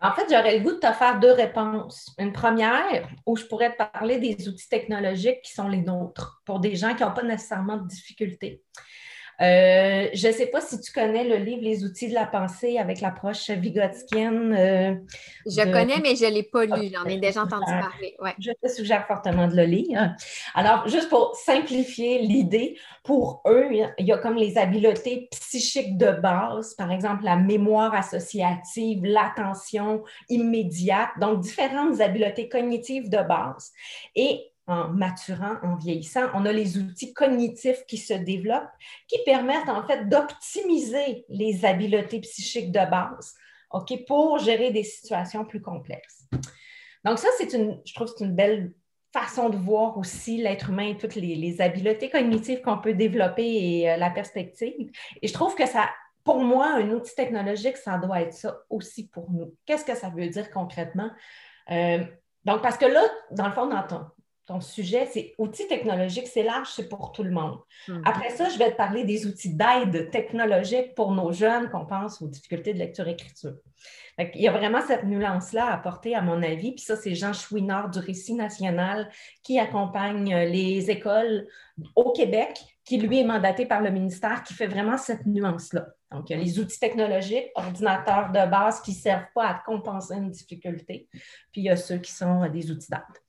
[0.01, 2.13] En fait, j'aurais le goût de te faire deux réponses.
[2.17, 6.59] Une première, où je pourrais te parler des outils technologiques qui sont les nôtres pour
[6.59, 8.61] des gens qui n'ont pas nécessairement de difficultés.
[9.41, 12.77] Euh, je ne sais pas si tu connais le livre Les outils de la pensée
[12.77, 14.53] avec l'approche vigotskienne.
[14.53, 14.95] Euh,
[15.45, 16.91] je connais, mais je ne l'ai pas lu.
[16.93, 18.15] J'en ai déjà entendu parler.
[18.39, 20.15] Je te suggère fortement de le lire.
[20.53, 26.11] Alors, juste pour simplifier l'idée, pour eux, il y a comme les habiletés psychiques de
[26.11, 33.71] base, par exemple la mémoire associative, l'attention immédiate, donc différentes habiletés cognitives de base.
[34.15, 38.69] Et en maturant, en vieillissant, on a les outils cognitifs qui se développent,
[39.07, 43.35] qui permettent en fait d'optimiser les habiletés psychiques de base
[43.71, 46.25] ok, pour gérer des situations plus complexes.
[47.03, 48.73] Donc ça, c'est une, je trouve c'est une belle
[49.11, 53.91] façon de voir aussi l'être humain et toutes les, habiletés cognitives qu'on peut développer et
[53.91, 54.89] euh, la perspective.
[55.21, 55.89] Et je trouve que ça,
[56.23, 59.53] pour moi, un outil technologique, ça doit être ça aussi pour nous.
[59.65, 61.11] Qu'est-ce que ça veut dire concrètement?
[61.69, 62.03] Euh,
[62.45, 64.05] donc, parce que là, dans le fond, dans ton,
[64.45, 67.59] ton sujet, c'est outils technologiques, c'est large, c'est pour tout le monde.
[67.87, 68.01] Mhm.
[68.05, 72.21] Après ça, je vais te parler des outils d'aide technologique pour nos jeunes qu'on pense
[72.21, 73.55] aux difficultés de lecture-écriture.
[74.17, 76.73] Il y a vraiment cette nuance-là à apporter, à mon avis.
[76.73, 79.09] Puis ça, c'est Jean Chouinard du Récit national
[79.43, 81.47] qui accompagne euh, les écoles
[81.95, 85.87] au Québec, qui lui est mandaté par le ministère, qui fait vraiment cette nuance-là.
[86.11, 89.53] Donc, il y a les outils technologiques, ordinateurs de base qui ne servent pas à
[89.65, 91.07] compenser une difficulté,
[91.51, 93.23] puis il y a ceux qui sont des outils d'aide.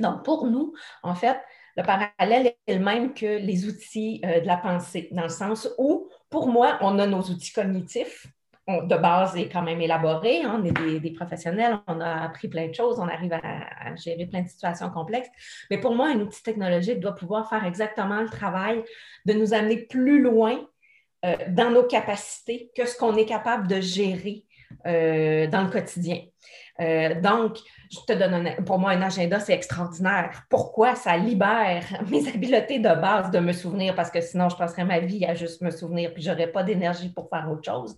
[0.00, 1.38] Donc, pour nous, en fait,
[1.76, 5.68] le parallèle est le même que les outils euh, de la pensée, dans le sens
[5.78, 8.26] où, pour moi, on a nos outils cognitifs,
[8.68, 12.68] de base est quand même élaboré, hein, on est des, professionnels, on a appris plein
[12.68, 15.30] de choses, on arrive à, gérer plein de situations complexes.
[15.70, 18.84] Mais pour moi, un outil technologique doit pouvoir faire exactement le travail
[19.26, 20.60] de nous amener plus loin
[21.24, 24.44] euh, dans nos capacités que ce qu'on est capable de gérer
[24.86, 26.20] euh, dans le quotidien.
[27.22, 27.58] donc,
[27.90, 30.44] je te donne un, pour moi, un agenda, c'est extraordinaire.
[30.48, 33.94] Pourquoi ça libère mes habiletés de base de me souvenir?
[33.94, 36.62] Parce que sinon, je passerais ma vie à juste me souvenir, puis je n'aurais pas
[36.62, 37.96] d'énergie pour faire autre chose.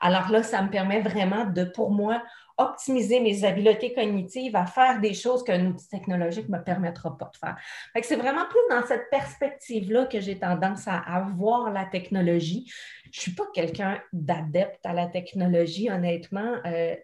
[0.00, 2.22] Alors là, ça me permet vraiment de, pour moi,
[2.56, 7.30] optimiser mes habiletés cognitives à faire des choses qu'un outil technologique ne me permettra pas
[7.32, 7.56] de faire.
[8.02, 12.70] c'est vraiment plus dans cette perspective-là que j'ai tendance à, à voir la technologie.
[13.14, 16.56] Je ne suis pas quelqu'un d'adepte à la technologie, honnêtement.
[16.66, 16.96] Euh,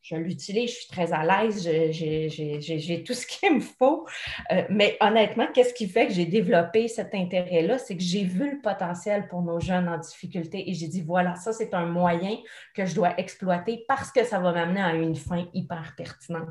[0.00, 4.06] je, l'utilise, je suis très à l'aise, j'ai tout ce qu'il me faut.
[4.50, 7.76] Euh, mais honnêtement, qu'est-ce qui fait que j'ai développé cet intérêt-là?
[7.76, 11.34] C'est que j'ai vu le potentiel pour nos jeunes en difficulté et j'ai dit, voilà,
[11.34, 12.38] ça, c'est un moyen
[12.74, 16.48] que je dois exploiter parce que ça va m'amener à une fin hyper pertinente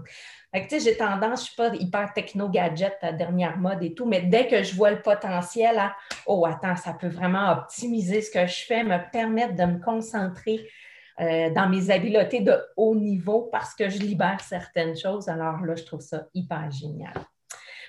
[0.69, 4.47] j'ai tendance, je ne suis pas hyper techno-gadget à dernière mode et tout, mais dès
[4.47, 5.81] que je vois le potentiel
[6.25, 10.67] Oh, attends, ça peut vraiment optimiser ce que je fais, me permettre de me concentrer
[11.19, 15.29] euh, dans mes habiletés de haut niveau parce que je libère certaines choses.
[15.29, 17.13] Alors là, je trouve ça hyper génial.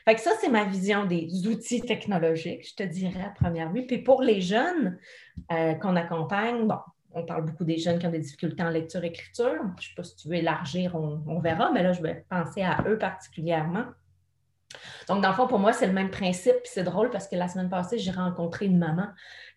[0.04, 3.87] Fait que ça, c'est ma vision des outils technologiques, je te dirais à première vue.
[3.87, 4.98] Puis pour les jeunes
[5.52, 6.78] euh, qu'on accompagne, bon,
[7.12, 9.55] on parle beaucoup des jeunes qui ont des difficultés en lecture-écriture.
[9.55, 12.62] Je ne sais pas si tu veux élargir, on, verra, mais là, je vais penser
[12.62, 13.85] à eux particulièrement.
[15.09, 16.57] Donc, dans le fond, pour moi, c'est le même principe.
[16.64, 19.09] C'est drôle parce que la semaine passée, j'ai rencontré une maman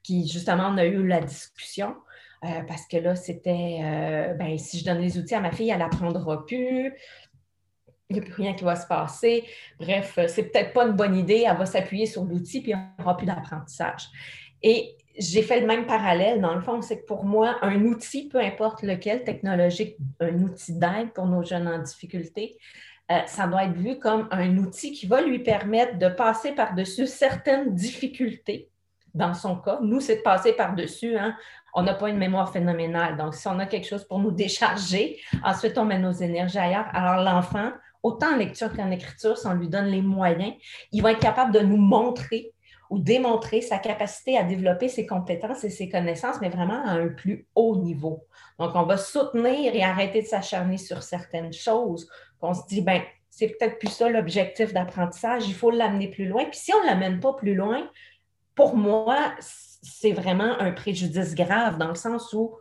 [0.04, 1.96] qui, justement, on a eu la discussion.
[2.44, 5.70] Euh, parce que là, c'était, euh, ben, si je donne les outils à ma fille,
[5.70, 6.94] elle n'apprendra plus.
[8.10, 9.44] Il n'y a plus rien qui va se passer.
[9.80, 11.46] Bref, c'est peut-être pas une bonne idée.
[11.48, 14.08] Elle va s'appuyer sur l'outil, puis il n'y aura plus d'apprentissage.
[14.64, 16.42] Et j'ai fait le même parallèle.
[16.42, 20.74] Dans le fond, c'est que pour moi, un outil, peu importe lequel, technologique, un outil
[20.74, 22.58] d'aide pour nos jeunes en difficulté,
[23.12, 27.08] euh, ça doit être vu comme un outil qui va lui permettre de passer par-dessus
[27.08, 28.70] certaines difficultés.
[29.14, 31.18] Dans son cas, nous, c'est de passer par-dessus.
[31.18, 31.36] Hein.
[31.74, 33.18] On n'a pas une mémoire phénoménale.
[33.18, 36.88] Donc, si on a quelque chose pour nous décharger, ensuite, on met nos énergies ailleurs.
[36.94, 40.54] Alors, l'enfant, autant en lecture qu'en écriture, si on lui donne les moyens,
[40.92, 42.54] il va être capable de nous montrer
[42.92, 47.08] ou démontrer sa capacité à développer ses compétences et ses connaissances, mais vraiment à un
[47.08, 48.28] plus haut niveau.
[48.60, 52.10] Donc, on va soutenir et arrêter de s'acharner sur certaines choses.
[52.42, 56.44] On se dit, ben, c'est peut-être plus ça l'objectif d'apprentissage, il faut l'amener plus loin.
[56.44, 57.90] Puis si on ne l'amène pas plus loin,
[58.56, 62.58] pour moi, c'est vraiment un préjudice grave dans le sens où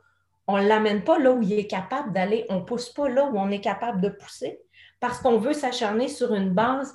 [0.46, 3.24] on ne l'amène pas là où il est capable d'aller, on ne pousse pas là
[3.24, 4.60] où on est capable de pousser
[5.00, 6.94] parce qu'on veut s'acharner sur une base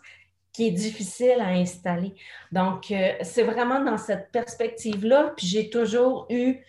[0.55, 2.15] qui est difficile à installer.
[2.53, 5.33] Donc, euh, c'est vraiment dans cette perspective-là.
[5.35, 6.59] Puis j'ai toujours eu,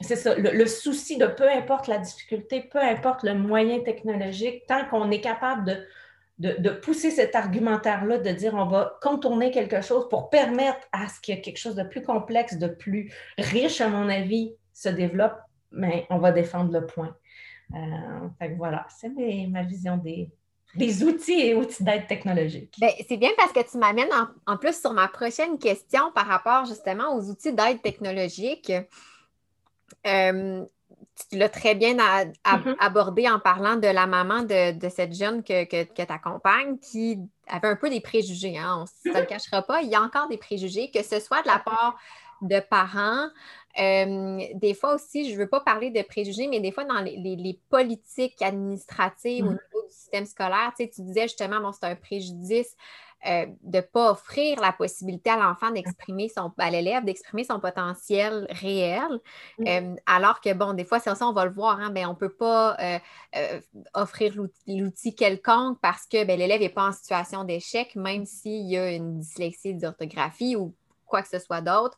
[0.00, 4.84] c'est ça, le, souci de peu importe la difficulté, peu importe le moyen technologique, tant
[4.90, 5.86] qu'on est capable
[6.38, 11.08] de, de, pousser cet argumentaire-là, de dire on va contourner quelque chose pour permettre à
[11.08, 14.54] ce qu'il y ait quelque chose de plus complexe, de plus riche, à mon avis,
[14.74, 15.38] se développe,
[15.72, 17.16] mais on va défendre le point.
[17.72, 19.08] Euh, fait voilà, c'est
[19.48, 20.28] ma vision des,
[20.76, 22.74] des outils et outils d'aide technologique.
[22.80, 24.10] Ben, c'est bien parce que tu m'amènes
[24.46, 28.72] en, plus sur ma prochaine question par rapport justement aux outils d'aide technologique.
[30.06, 30.64] Euh,
[31.30, 32.76] tu l'as très bien mm-hmm.
[32.78, 37.18] abordé en parlant de la maman de, cette jeune que, que, que tu accompagnes qui
[37.46, 38.58] avait un peu des préjugés.
[38.58, 38.78] Hein?
[38.78, 39.82] On ne se le cachera pas.
[39.82, 41.96] Il y a encore des préjugés, que ce soit de la part
[42.42, 43.28] de parents.
[43.78, 47.00] Euh, des fois aussi, je ne veux pas parler de préjugés, mais des fois dans
[47.00, 49.50] les, politiques administratives au mm-hmm.
[49.50, 52.76] niveau du système scolaire, tu, tu disais justement, bon, c'est un préjudice
[53.26, 57.58] euh, de ne pas offrir la possibilité à l'enfant d'exprimer son, à l'élève d'exprimer son
[57.58, 59.18] potentiel réel.
[59.66, 62.10] Euh, alors que, bon, des fois, c'est ça, on va le voir, hein, ben, on
[62.10, 62.76] ne peut pas
[63.94, 64.34] offrir
[64.66, 68.92] l'outil quelconque parce que ben, l'élève n'est pas en situation d'échec, même s'il y a
[68.92, 70.74] une dyslexie d'orthographie ou
[71.06, 71.96] quoi que ce soit d'autre.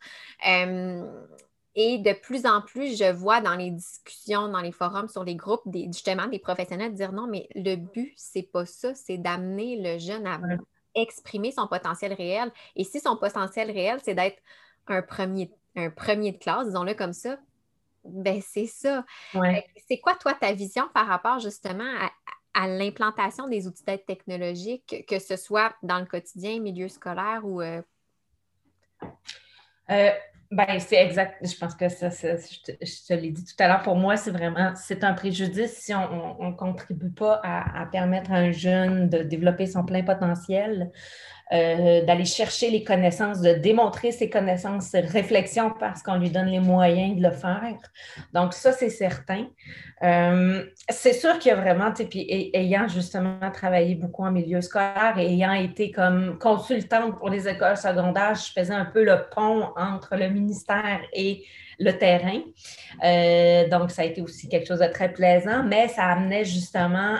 [1.79, 5.35] Et de plus en plus, je vois dans les discussions, dans les forums, sur les
[5.35, 9.77] groupes, des, justement, des professionnels dire non, mais le but, c'est pas ça, c'est d'amener
[9.77, 10.41] le jeune à
[10.95, 12.51] exprimer son potentiel réel.
[12.77, 14.39] Et si son potentiel réel, c'est d'être
[14.87, 17.37] un premier, un premier de classe, disons-le comme ça,
[18.05, 19.05] ben c'est ça.
[19.87, 21.85] C'est quoi, toi, ta vision par rapport justement
[22.55, 27.61] à, l'implantation des outils d'aide technologique, que ce soit dans le quotidien, milieu scolaire ou...
[27.61, 27.83] Euh...
[29.91, 30.11] euh
[30.51, 31.45] ben, c'est exact.
[31.45, 32.73] Je pense que ça, je,
[33.07, 36.51] te, l'ai dit tout à l'heure, pour moi, c'est vraiment, c'est un préjudice si on
[36.51, 40.91] ne contribue pas à, à, permettre à un jeune de développer son plein potentiel.
[41.53, 46.49] Euh, d'aller chercher les connaissances, de démontrer ses connaissances, ses réflexions parce qu'on lui donne
[46.49, 47.79] les moyens de le faire.
[48.33, 49.47] Donc, ça, c'est certain.
[50.03, 55.15] Euh, c'est sûr qu'il y a vraiment, puis ayant justement travaillé beaucoup en milieu scolaire
[55.19, 59.69] et ayant été comme consultante pour les écoles secondaires, je faisais un peu le pont
[59.77, 61.45] entre le ministère et
[61.79, 62.41] le terrain.
[63.05, 67.17] Euh, donc, ça a été aussi quelque chose de très plaisant, mais ça amenait justement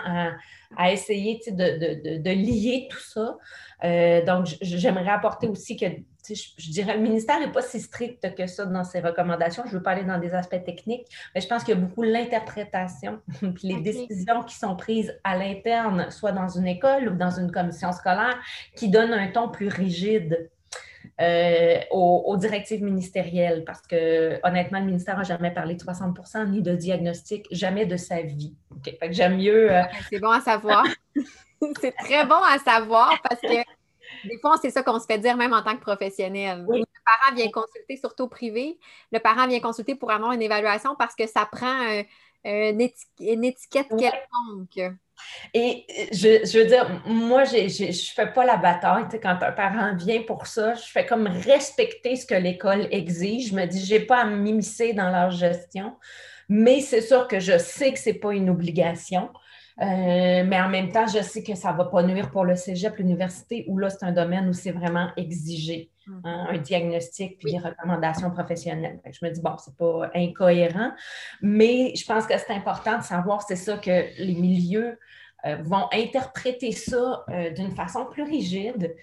[0.77, 3.37] à, essayer de, de, lier tout ça.
[3.83, 5.85] Euh, donc, j'aimerais apporter aussi que,
[6.27, 9.63] je, dirais, le ministère n'est pas si strict que ça dans ses recommandations.
[9.65, 11.79] Je ne veux pas aller dans des aspects techniques, mais je pense qu'il y a
[11.79, 13.19] beaucoup l'interprétation,
[13.63, 17.91] les décisions qui sont prises à l'interne, soit dans une école ou dans une commission
[17.91, 18.37] scolaire,
[18.75, 20.49] qui donnent un ton plus rigide.
[21.19, 26.61] Euh, aux, directives ministérielles parce que honnêtement, le ministère n'a jamais parlé de 60% ni
[26.61, 28.53] de diagnostic, jamais de sa vie.
[29.09, 29.71] j'aime mieux.
[29.71, 30.85] Euh, c'est bon à savoir.
[31.81, 35.35] c'est très bon à savoir parce que des fois, c'est ça qu'on se fait dire
[35.35, 36.63] même en tant que professionnel.
[36.69, 38.77] Le parent vient consulter, surtout au privé,
[39.11, 42.03] le parent vient consulter pour avoir une évaluation parce que ça prend
[42.45, 44.93] une, étiquette quelconque.
[45.53, 49.05] Et je, veux dire, moi, je ne fais pas la bataille.
[49.21, 53.49] quand un parent vient pour ça, je fais comme respecter ce que l'école exige.
[53.49, 55.95] Je me dis, je n'ai pas à m'immiscer dans leur gestion.
[56.49, 59.29] Mais c'est sûr que je sais que ce n'est pas une obligation.
[59.79, 62.55] Euh, mais en même temps, je sais que ça ne va pas nuire pour le
[62.55, 66.21] cégep, l'université, où là, c'est un domaine où c'est vraiment exigé, mm.
[66.23, 68.99] hein, un diagnostic puis des recommandations professionnelles.
[69.05, 70.91] je me dis, bon, c'est pas incohérent,
[71.41, 74.99] mais je pense que c'est important de savoir, c'est ça, que les milieux
[75.45, 78.95] euh, vont interpréter ça euh, d'une façon plus rigide.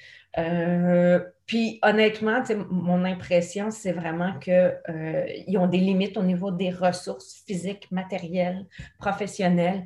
[1.46, 7.90] puis honnêtement, mon impression, c'est vraiment qu'ils ont des limites au niveau des ressources physiques,
[7.92, 8.66] matérielles,
[8.98, 9.84] professionnelles.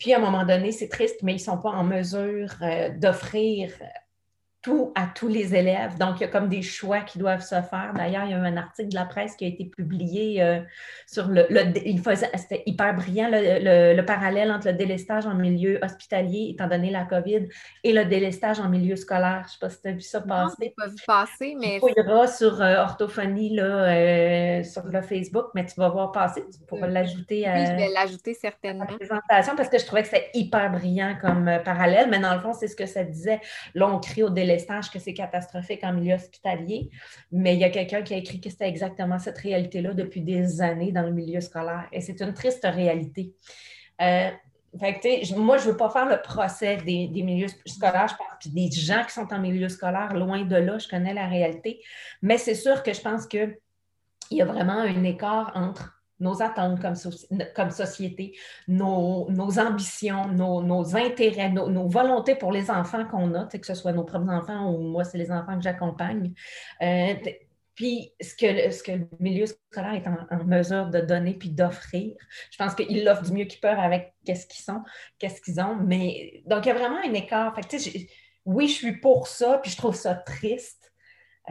[0.00, 2.88] Puis à un moment donné, c'est triste, mais ils ne sont pas en mesure euh,
[2.96, 3.70] d'offrir
[4.62, 5.96] tout à tous les élèves.
[5.98, 7.92] Donc, il y a comme des choix qui doivent se faire.
[7.96, 10.60] D'ailleurs, il y a un article de la presse qui a été publié euh,
[11.06, 11.46] sur le,
[11.86, 16.90] il faisait, c'était hyper brillant, le, parallèle entre le délestage en milieu hospitalier, étant donné
[16.90, 17.48] la COVID,
[17.84, 19.46] et le délestage en milieu scolaire.
[19.48, 20.56] Je ne sais pas si tu as vu ça passer.
[20.60, 21.74] Non, pas vu passer, mais...
[21.74, 26.44] Tu fouilleras sur euh, orthophonie, là, euh, sur le Facebook, mais tu vas voir passer.
[26.52, 27.54] Tu pourras l'ajouter à...
[27.54, 28.84] Oui, je vais l'ajouter certainement.
[28.84, 32.40] la présentation, parce que je trouvais que c'était hyper brillant comme parallèle, mais dans le
[32.40, 33.40] fond, c'est ce que ça disait.
[33.74, 34.49] Là, on crée au délestage
[34.92, 36.90] que c'est catastrophique en milieu hospitalier,
[37.32, 40.60] mais il y a quelqu'un qui a écrit que c'était exactement cette réalité-là depuis des
[40.60, 41.88] années dans le milieu scolaire.
[41.92, 43.34] Et c'est une triste réalité.
[44.00, 44.30] Euh,
[45.36, 49.04] moi, je ne veux pas faire le procès des, milieux scolaires, je parle des gens
[49.04, 51.82] qui sont en milieu scolaire, loin de là, je connais la réalité.
[52.22, 53.58] Mais c'est sûr que je pense qu'il
[54.30, 58.36] y a vraiment un écart entre nos attentes comme, société,
[58.68, 59.28] nos,
[59.58, 64.30] ambitions, nos, intérêts, nos, volontés pour les enfants qu'on a, que ce soit nos propres
[64.30, 66.32] enfants ou moi, c'est les enfants que j'accompagne.
[66.82, 67.14] Euh,
[67.74, 72.14] puis ce que, ce que le milieu scolaire est en, mesure de donner puis d'offrir.
[72.50, 74.82] Je pense qu'ils l'offrent du mieux qu'ils peuvent avec qu'est-ce qu'ils sont,
[75.18, 75.76] qu'est-ce qu'ils ont.
[75.76, 77.54] Mais donc, il y a vraiment un écart.
[77.54, 77.78] Fait
[78.44, 80.79] oui, je suis pour ça, puis je trouve ça triste.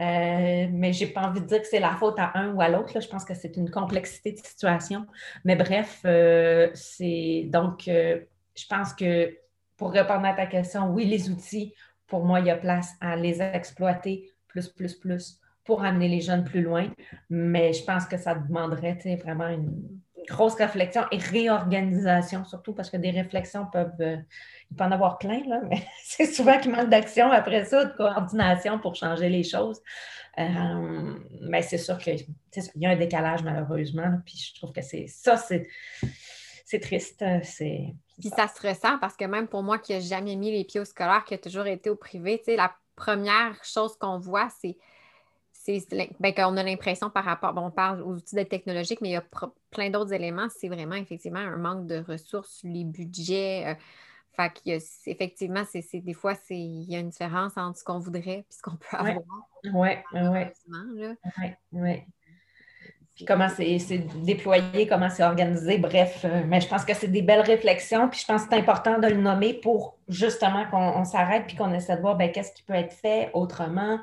[0.00, 2.60] Euh, mais je n'ai pas envie de dire que c'est la faute à un ou
[2.60, 3.00] à l'autre.
[3.00, 5.06] Je pense que c'est une complexité de situation.
[5.44, 8.20] Mais bref, euh, c'est donc, euh,
[8.56, 9.36] je pense que
[9.76, 11.74] pour répondre à ta question, oui, les outils,
[12.06, 16.20] pour moi, il y a place à les exploiter plus, plus, plus pour amener les
[16.20, 16.88] jeunes plus loin.
[17.28, 20.00] Mais je pense que ça demanderait vraiment une
[20.30, 24.00] grosse réflexion et réorganisation, surtout parce que des réflexions peuvent.
[24.00, 24.16] Euh,
[24.70, 27.92] il peut en avoir plein, là, mais c'est souvent qu'il manque d'action après ça, de
[27.96, 29.80] coordination pour changer les choses.
[30.38, 32.24] Euh, mais c'est sûr qu'il
[32.76, 34.20] y a un décalage, malheureusement.
[34.24, 35.66] Puis je trouve que c'est ça, c'est
[36.70, 37.22] c'est triste.
[37.22, 38.46] Euh, Puis ça.
[38.46, 41.24] se ressent parce que même pour moi qui n'ai jamais mis les pieds au scolaire,
[41.24, 44.76] qui a toujours été au privé, la première chose qu'on voit, c'est
[46.20, 49.16] ben, qu'on a l'impression par rapport, bon, on parle aux outils technologiques, mais il y
[49.16, 49.24] a
[49.70, 50.48] plein d'autres éléments.
[50.48, 53.66] C'est vraiment effectivement un manque de ressources, les budgets.
[53.66, 53.74] Euh,
[54.32, 58.46] fait effectivement, c'est, des fois, il y a une différence entre ce qu'on voudrait et
[58.48, 59.16] ce qu'on peut avoir.
[59.64, 61.16] Oui, oui.
[61.72, 62.02] Oui,
[63.14, 63.78] Puis comment c'est,
[64.24, 66.24] déployé, comment c'est organisé, bref.
[66.24, 68.08] Euh, mais je pense que c'est des belles réflexions.
[68.08, 71.72] Puis je pense que c'est important de le nommer pour justement qu'on s'arrête puis qu'on
[71.74, 73.98] essaie de voir ben, qu'est-ce qui peut être fait autrement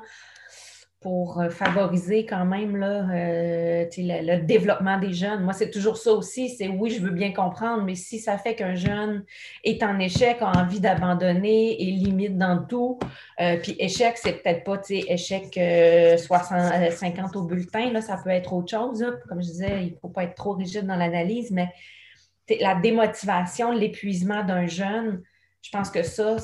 [1.00, 5.44] pour euh, favoriser quand même là, euh, le, développement des jeunes.
[5.44, 6.48] Moi, c'est toujours ça aussi.
[6.48, 9.24] C'est oui, je veux bien comprendre, mais si ça fait qu'un jeune
[9.62, 12.98] est en échec, a envie d'abandonner et limite dans tout,
[13.40, 15.58] euh, puis échec, c'est peut-être pas échec
[16.18, 19.04] 60, 50 au bulletin, là, ça peut être autre chose.
[19.28, 21.68] Comme je disais, il ne faut pas être trop rigide dans l'analyse, mais
[22.60, 25.22] la démotivation, l'épuisement d'un jeune,
[25.62, 26.36] je pense que ça,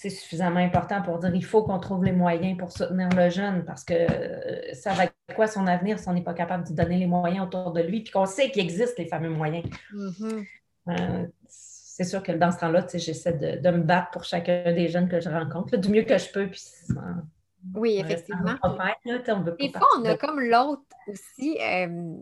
[0.00, 3.66] c'est suffisamment important pour dire il faut qu'on trouve les moyens pour soutenir le jeune
[3.66, 6.72] parce que euh, ça va être quoi son avenir si on n'est pas capable de
[6.72, 9.66] donner les moyens autour de lui, puis qu'on sait qu'il existe les fameux moyens.
[9.92, 10.46] Mm-hmm.
[10.88, 15.06] Euh, c'est sûr que dans ce temps-là, j'essaie de, me battre pour chacun des jeunes
[15.06, 16.48] que je rencontre, du mieux que je peux.
[16.48, 16.64] Puis,
[17.74, 18.54] oui, effectivement.
[19.58, 22.16] Des fois, on a comme l'autre aussi, euh,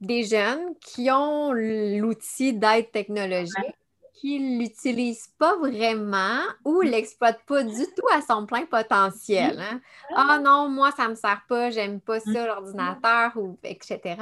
[0.00, 3.76] des jeunes qui ont l'outil d'aide technologique
[4.20, 9.58] qu'il l'utilise pas vraiment ou l'exploite pas du tout à son plein potentiel.
[9.58, 9.80] Hein.
[10.14, 14.16] Ah non, moi, ça me sert pas, j'aime pas ça, l'ordinateur, ou etc.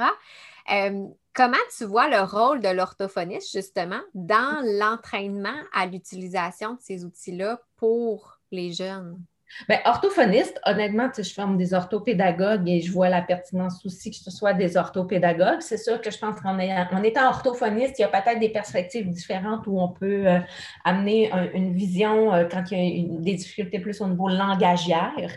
[0.71, 7.03] Euh, comment tu vois le rôle de l'orthophoniste, justement, dans l'entraînement à l'utilisation de ces
[7.03, 9.19] outils-là pour les jeunes?
[9.67, 14.31] Bien, orthophoniste, honnêtement, je forme des orthopédagogues et je vois la pertinence aussi que ce
[14.31, 15.61] soit des orthopédagogues.
[15.61, 16.57] C'est sûr que je pense qu'en
[17.03, 20.39] étant orthophoniste, il y a peut-être des perspectives différentes où on peut euh,
[20.85, 25.35] amener une vision euh, quand il y a des difficultés plus au niveau langagière.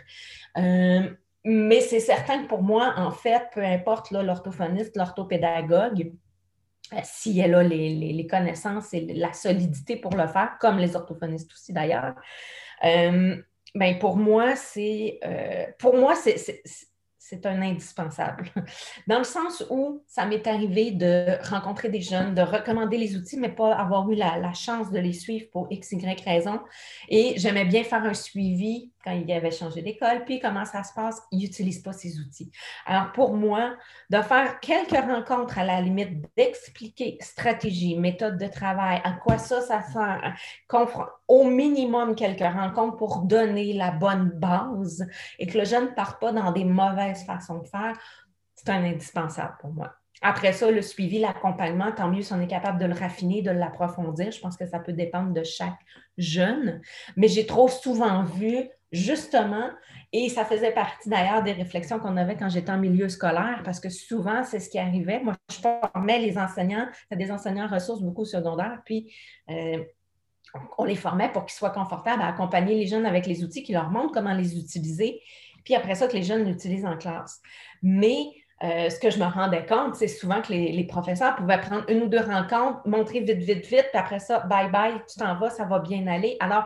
[0.57, 1.09] Euh,
[1.43, 6.13] mais c'est certain que pour moi, en fait, peu importe l'orthophoniste, l'orthopédagogue,
[7.03, 11.51] si elle a les, les, connaissances et la solidité pour le faire, comme les orthophonistes
[11.51, 12.13] aussi d'ailleurs,
[13.75, 16.63] ben pour moi, c'est euh, pour moi, c'est
[17.25, 18.51] c'est un indispensable.
[19.07, 23.37] Dans le sens où ça m'est arrivé de rencontrer des jeunes, de recommander les outils,
[23.37, 26.59] mais pas avoir eu la, chance de les suivre pour X, Y raison.
[27.07, 30.93] Et j'aimais bien faire un suivi quand il avait changé d'école, puis comment ça se
[30.93, 32.51] passe, il n'utilise pas ces outils.
[32.85, 33.75] Alors pour moi,
[34.09, 39.59] de faire quelques rencontres à la limite, d'expliquer stratégie, méthode de travail, à quoi ça,
[39.59, 40.35] ça sert,
[41.27, 45.05] au minimum quelques rencontres pour donner la bonne base
[45.37, 47.97] et que le jeune ne parte pas dans des mauvaises façons de faire,
[48.55, 49.93] c'est un indispensable pour moi.
[50.21, 53.51] Après ça, le suivi, l'accompagnement, tant mieux si on est capable de le raffiner, de
[53.51, 54.31] l'approfondir.
[54.31, 55.77] Je pense que ça peut dépendre de chaque
[56.17, 56.81] jeune.
[57.17, 59.69] Mais j'ai trop souvent vu justement,
[60.13, 63.79] et ça faisait partie d'ailleurs des réflexions qu'on avait quand j'étais en milieu scolaire, parce
[63.79, 65.19] que souvent, c'est ce qui arrivait.
[65.19, 69.11] Moi, je formais les enseignants, des enseignants ressources beaucoup secondaires, puis
[69.49, 69.83] euh,
[70.77, 73.73] on les formait pour qu'ils soient confortables à accompagner les jeunes avec les outils, qui
[73.73, 75.19] leur montrent comment les utiliser,
[75.63, 77.41] puis après ça, que les jeunes l'utilisent en classe.
[77.81, 78.25] Mais
[78.63, 82.03] euh, ce que je me rendais compte, c'est souvent que les, professeurs pouvaient prendre une
[82.03, 85.49] ou deux rencontres, montrer vite, vite, vite, puis après ça, bye bye, tu t'en vas,
[85.49, 86.37] ça va bien aller.
[86.39, 86.65] Alors,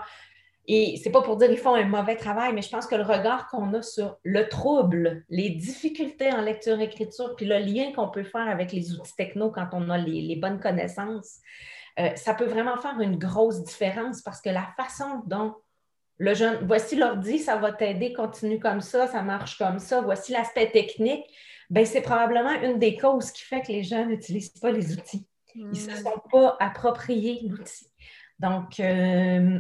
[0.68, 3.04] et c'est pas pour dire qu'ils font un mauvais travail, mais je pense que le
[3.04, 8.24] regard qu'on a sur le trouble, les difficultés en lecture-écriture, puis le lien qu'on peut
[8.24, 11.38] faire avec les outils techno quand on a les, bonnes connaissances,
[12.00, 15.56] euh, ça peut vraiment faire une grosse différence parce que la façon dont
[16.18, 20.32] le jeune, voici l'ordi, ça va t'aider, continue comme ça, ça marche comme ça, voici
[20.32, 21.26] l'aspect technique,
[21.70, 25.28] ben c'est probablement une des causes qui fait que les jeunes n'utilisent pas les outils.
[25.56, 27.88] Ils ne se sont pas appropriés l'outil.
[28.40, 29.60] Donc, euh,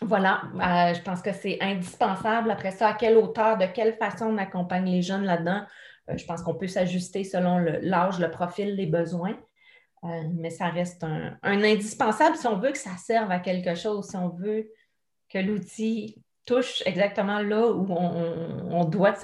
[0.00, 2.50] voilà, euh, je pense que c'est indispensable.
[2.50, 5.62] Après ça, à quelle hauteur, de quelle façon on accompagne les jeunes là-dedans?
[6.08, 9.36] Euh, je pense qu'on peut s'ajuster selon l'âge, le, profil, les besoins.
[10.32, 14.16] Mais ça reste un, indispensable si on veut que ça serve à quelque chose, si
[14.16, 14.70] on veut
[15.30, 16.16] que l'outil
[16.46, 19.14] touche exactement là où on, doit,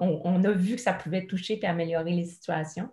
[0.00, 2.88] on, a vu que ça pouvait toucher et améliorer les situations.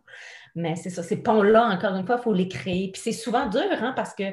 [0.55, 2.91] Mais c'est ça, ces ponts-là, encore une fois, il faut les créer.
[2.91, 4.24] Puis c'est souvent dur, hein, parce que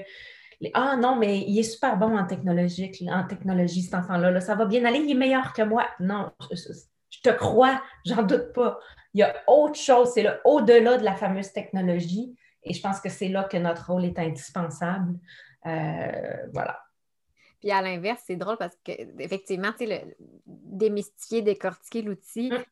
[0.72, 4.30] Ah non, mais il est super bon en technologie, en technologie cet enfant-là.
[4.30, 4.40] Là.
[4.40, 5.86] Ça va bien aller, il est meilleur que moi.
[6.00, 8.78] Non, je, te crois, j'en doute pas.
[9.12, 12.34] Il y a autre chose, c'est au-delà de la fameuse technologie.
[12.64, 15.14] Et je pense que c'est là que notre rôle est indispensable.
[15.66, 16.83] Euh, voilà.
[17.64, 22.52] Puis à l'inverse, c'est drôle parce que effectivement, tu sais, le, démystifier, décortiquer l'outil.
[22.52, 22.62] Hum.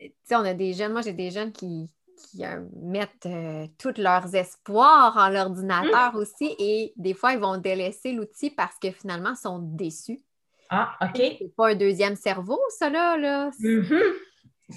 [0.00, 3.68] Tu sais, on a des jeunes, moi j'ai des jeunes qui, qui euh, mettent euh,
[3.78, 6.20] tous leurs espoirs en l'ordinateur hum.
[6.20, 10.18] aussi et des fois, ils vont délaisser l'outil parce que finalement, ils sont déçus.
[10.68, 11.16] Ah, OK.
[11.16, 13.16] C'est pas un deuxième cerveau, ça, là.
[13.16, 13.50] là.
[13.50, 14.14] Mm-hmm.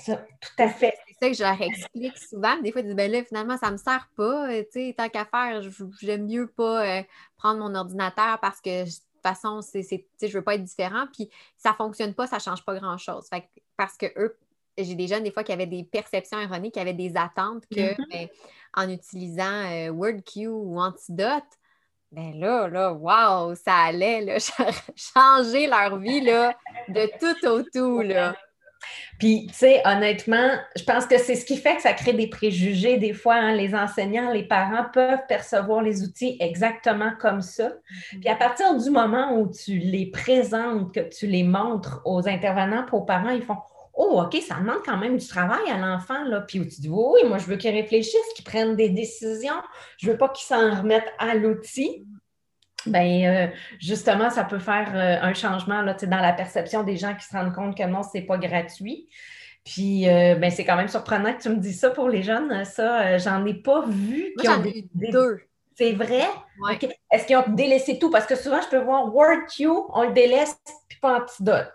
[0.06, 0.94] tout à fait.
[1.08, 2.62] C'est ça que je leur explique souvent.
[2.62, 4.52] Des fois, ils disent, ben là, finalement, ça ne me sert pas.
[4.52, 5.62] Euh, tu sais, tant qu'à faire,
[6.00, 7.04] j'aime mieux pas
[7.38, 8.86] prendre mon ordinateur parce que
[9.24, 9.84] façon, c'est,
[10.22, 11.06] je ne veux pas être différent.
[11.12, 13.28] Puis ça ne fonctionne pas, ça ne change pas grand-chose.
[13.78, 14.38] parce que eux,
[14.78, 17.94] j'ai des jeunes, des fois, qui avaient des perceptions erronées, qui avaient des attentes que,
[17.94, 18.10] mm-hmm.
[18.12, 18.28] ben,
[18.76, 21.44] en utilisant euh, WordQ ou Antidote,
[22.12, 24.38] ben là, là, wow, ça allait là,
[24.96, 26.56] changer leur vie là,
[26.88, 28.02] de tout au tout.
[28.02, 28.36] Là.
[29.20, 32.28] Puis, tu sais, honnêtement, je pense que c'est ce qui fait que ça crée des
[32.28, 32.98] préjugés.
[32.98, 37.70] Des fois, hein, les enseignants, les parents peuvent percevoir les outils exactement comme ça.
[37.70, 38.20] Mm-hmm.
[38.20, 42.86] Puis, à partir du moment où tu les présentes, que tu les montres aux intervenants,
[42.92, 43.58] aux parents, ils font
[43.96, 46.42] Oh, OK, ça demande quand même du travail à l'enfant, là.
[46.42, 49.62] Puis tu dis, oui, moi, je veux qu'il réfléchisse, qu'il prenne des décisions.
[49.98, 52.04] Je ne veux pas qu'il s'en remette à l'outil.
[52.86, 53.48] Bien, euh,
[53.80, 57.34] justement, ça peut faire euh, un changement là, dans la perception des gens qui se
[57.36, 59.08] rendent compte que non, ce n'est pas gratuit.
[59.64, 62.66] Puis, euh, ben, c'est quand même surprenant que tu me dis ça pour les jeunes.
[62.66, 64.34] Ça, j'en ai pas vu.
[64.36, 65.42] Moi, j'en ai eu deux.
[65.76, 66.28] C'est vrai?
[67.12, 68.12] Est-ce qu'ils ont délaissé tout?
[68.12, 70.56] Parce que souvent, je peux voir WordQ, on le délaisse,
[70.88, 71.74] puis pas Antidote.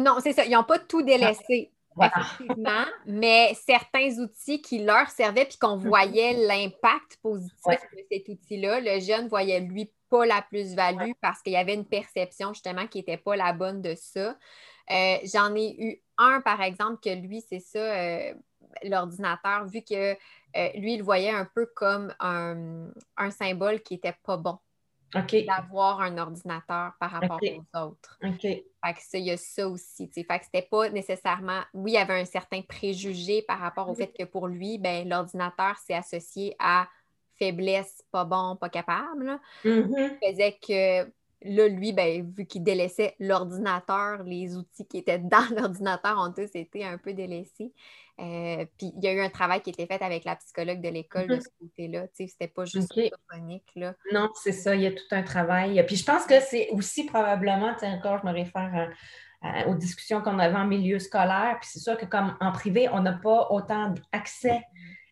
[0.00, 0.44] Non, c'est ça.
[0.44, 1.70] Ils n'ont pas tout délaissé.
[2.00, 8.80] Effectivement, mais certains outils qui leur servaient puis qu'on voyait l'impact positif de cet outil-là,
[8.80, 12.98] le jeune voyait lui pas la plus-value parce qu'il y avait une perception justement qui
[12.98, 14.36] n'était pas la bonne de ça.
[14.90, 18.34] Euh, j'en ai eu un, par exemple, que lui, c'est ça, euh,
[18.82, 20.14] l'ordinateur, vu que
[20.76, 24.58] lui, il voyait un peu comme un, un symbole qui n'était pas bon
[25.12, 28.18] d'avoir un ordinateur par rapport aux autres.
[28.20, 30.10] Fait que il y a ça aussi.
[30.12, 31.62] Fait que c'était pas nécessairement.
[31.72, 35.08] Oui, il y avait un certain préjugé par rapport au fait que pour lui, ben,
[35.08, 36.88] l'ordinateur s'est associé à
[37.38, 39.38] faiblesse, pas bon, pas capable.
[39.64, 40.18] Mm-hmm.
[40.22, 41.10] faisait que
[41.42, 46.50] là, lui, ben, vu qu'il délaissait l'ordinateur, les outils qui étaient dans l'ordinateur ont tous
[46.54, 47.72] été un peu délaissés.
[48.20, 50.80] Euh, puis il y a eu un travail qui a été fait avec la psychologue
[50.80, 51.40] de l'école de mhm.
[51.40, 52.06] ce côté-là.
[52.14, 53.12] C'était pas juste okay.
[53.76, 53.94] Là.
[54.12, 55.82] Non, c'est ça, il y a tout un travail.
[55.86, 58.90] Puis je pense que c'est aussi probablement, encore, je me réfère
[59.68, 61.58] aux discussions qu'on avait en milieu scolaire.
[61.60, 64.64] Puis c'est sûr que comme en privé, on n'a pas autant d'accès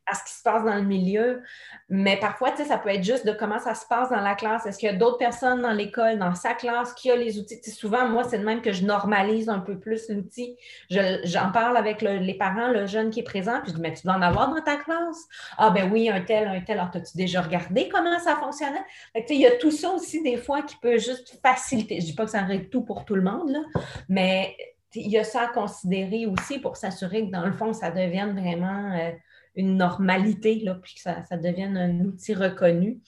[0.06, 1.42] à ce qui se passe dans le milieu.
[1.88, 4.34] Mais parfois, tu sais, ça peut être juste de comment ça se passe dans la
[4.34, 4.66] classe.
[4.66, 7.60] Est-ce qu'il y a d'autres personnes dans l'école, dans sa classe, qui a les outils?
[7.70, 10.56] souvent, moi, c'est de même que je normalise un peu plus l'outil.
[10.90, 14.02] J'en parle avec les parents, le jeune qui est présent, puis je dis, mais tu
[14.04, 15.26] dois en avoir dans ta classe?
[15.58, 16.78] Ah, ben oui, un tel, un tel.
[16.78, 18.84] Alors, as-tu déjà regardé comment ça fonctionnait?
[19.14, 22.00] il y a tout ça aussi, des fois, qui peut juste faciliter.
[22.00, 23.60] Je dis pas que ça règle tout pour tout le monde, là,
[24.08, 24.56] mais
[24.94, 28.38] il y a ça à considérer aussi pour s'assurer que, dans le fond, ça devienne
[28.38, 28.92] vraiment...
[28.94, 29.10] Euh,
[29.56, 33.00] une normalité, là, puis que ça, devienne un outil reconnu.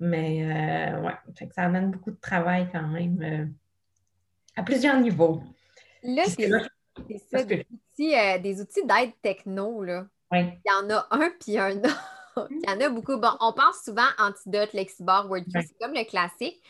[0.00, 3.46] Mais euh, ouais, ça amène beaucoup de travail quand même euh,
[4.56, 5.42] à plusieurs niveaux.
[6.02, 6.48] Là, c'est
[7.30, 9.84] ça, des, outils, euh, des outils d'aide techno.
[9.84, 10.06] Là.
[10.32, 12.18] Il y en a un, puis un autre.
[12.50, 13.18] Il y en a beaucoup.
[13.18, 16.62] Bon, on pense souvent Antidote, Lexibor, WordPress, c'est comme le classique.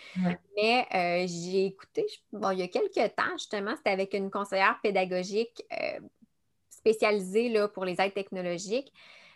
[0.56, 0.88] Mais
[1.28, 5.64] j'ai écouté, bon, il y a quelques temps, justement, c'était avec une conseillère pédagogique
[6.82, 8.92] spécialisée là, pour les aides technologiques.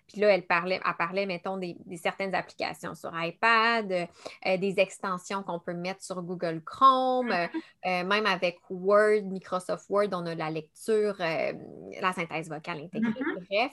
[0.07, 4.09] Puis là, elle parlait, elle parlait mettons, des, certaines applications sur iPad,
[4.47, 7.47] euh, des extensions qu'on peut mettre sur Google Chrome, euh,
[7.86, 13.47] euh, même avec Word, Microsoft Word, on a la lecture, la synthèse vocale intégrée, mm-hmm.
[13.51, 13.72] bref.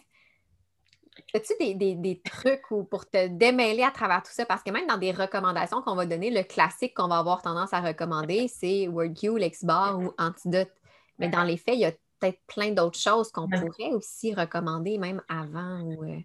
[1.35, 4.47] As-tu des, trucs pour te démêler à travers tout ça?
[4.47, 7.71] Parce que même dans des recommandations qu'on va donner, le classique qu'on va avoir tendance
[7.71, 10.73] à recommander, c'est WordQ, Lexbar ou Antidote.
[11.19, 11.91] Mais dans les faits, il y a
[12.23, 16.03] peut-être plein d'autres choses qu'on pourrait aussi recommander même avant ou.
[16.03, 16.19] Euh,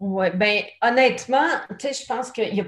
[0.00, 2.64] oui, bien, honnêtement, tu sais, je pense qu'il y a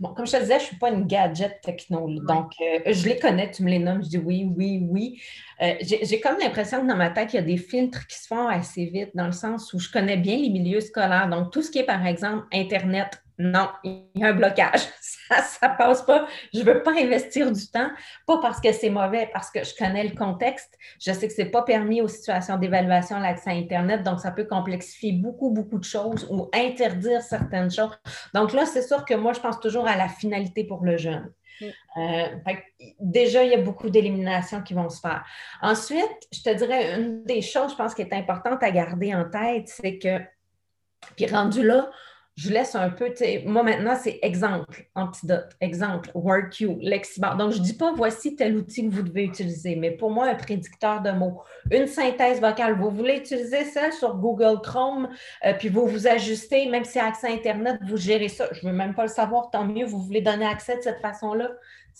[0.00, 2.08] Bon, comme je te disais, je ne suis pas une gadget techno.
[2.26, 5.22] Donc, euh, je les connais, tu me les nommes, je dis oui, oui, oui.
[5.62, 8.26] Euh, j'ai comme l'impression que dans ma tête, il y a des filtres qui se
[8.26, 11.28] font assez vite, dans le sens où je connais bien les milieux scolaires.
[11.28, 14.80] Donc, tout ce qui est, par exemple, Internet, non, il y a un blocage.
[15.00, 16.26] Ça ne passe pas.
[16.52, 17.88] Je ne veux pas investir du temps,
[18.26, 20.76] pas parce que c'est mauvais, parce que je connais le contexte.
[21.00, 24.32] Je sais que ce n'est pas permis aux situations d'évaluation l'accès à Internet, donc ça
[24.32, 27.96] peut complexifier beaucoup, beaucoup de choses ou interdire certaines choses.
[28.34, 31.32] Donc là, c'est sûr que moi, je pense toujours à la finalité pour le jeune.
[31.96, 32.28] Euh,
[33.00, 35.24] déjà, il y a beaucoup d'éliminations qui vont se faire.
[35.62, 39.28] Ensuite, je te dirais, une des choses, je pense, qui est importante à garder en
[39.28, 40.20] tête, c'est que,
[41.16, 41.90] puis rendu là,
[42.38, 43.12] je laisse un peu,
[43.46, 47.36] moi maintenant, c'est exemple, antidote, exemple, WordQ, Lexibar.
[47.36, 50.26] Donc, je ne dis pas voici tel outil que vous devez utiliser, mais pour moi,
[50.26, 55.08] un prédicteur de mots, une synthèse vocale, vous voulez utiliser ça sur Google Chrome,
[55.44, 58.46] euh, puis vous vous ajustez, même si accès à Internet, vous gérez ça.
[58.52, 61.00] Je ne veux même pas le savoir, tant mieux, vous voulez donner accès de cette
[61.00, 61.50] façon-là.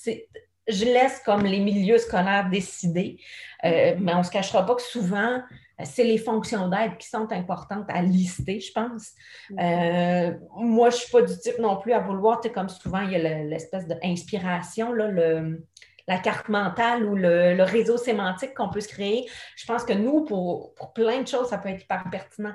[0.06, 3.18] Je laisse comme les milieux scolaires décider,
[3.64, 5.42] euh, mais on ne se cachera pas que souvent,
[5.84, 9.12] c'est les fonctions d'aide qui sont importantes à lister, je pense.
[9.58, 13.12] Euh, moi, je ne suis pas du type non plus à vouloir, comme souvent, il
[13.12, 19.28] y a l'espèce d'inspiration, la carte mentale ou le, réseau sémantique qu'on peut se créer.
[19.56, 22.54] Je pense que nous, pour, plein de choses, ça peut être hyper pertinent.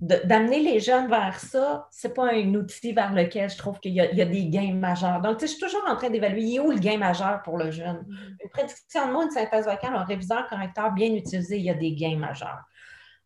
[0.00, 3.92] D'amener les jeunes vers ça, ce n'est pas un outil vers lequel je trouve qu'il
[3.92, 5.20] y, a des gains majeurs.
[5.20, 8.06] Donc, je suis toujours en train d'évaluer où le gain majeur pour le jeune?
[8.08, 8.44] Mm-hmm.
[8.44, 11.74] Une prédiction de mots, une synthèse vocale, un réviseur correcteur bien utilisé, il y a
[11.74, 12.62] des gains majeurs.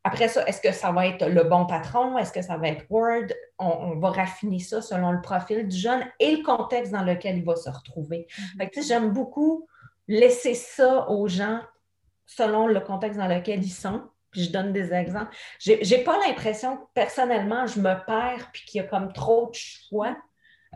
[0.03, 2.18] Après ça, est-ce que ça va être le bon patron?
[2.18, 3.29] Est-ce que ça va être Word?
[3.61, 7.45] On, va raffiner ça selon le profil du jeune et le contexte dans lequel il
[7.45, 8.27] va se retrouver.
[8.59, 8.87] Mm-hmm.
[8.87, 9.68] J'aime beaucoup
[10.09, 11.61] laisser ça aux gens
[12.27, 14.03] selon le contexte dans lequel ils sont
[14.35, 15.35] puis je donne des exemples.
[15.61, 19.55] J'ai pas l'impression que personnellement, je me perds puis qu'il y a comme trop de
[19.55, 20.16] choix.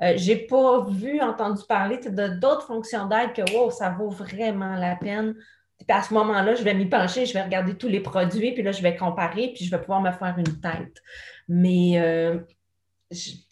[0.02, 4.10] Euh, je n'ai pas vu, entendu parler de d'autres fonctions d'aide que wow, ça vaut
[4.10, 5.34] vraiment la peine.
[5.78, 8.62] Puis à ce moment-là, je vais m'y pencher, je vais regarder tous les produits, puis
[8.62, 11.02] là, je vais comparer, puis je vais pouvoir me faire une tête.
[11.48, 12.38] Mais euh,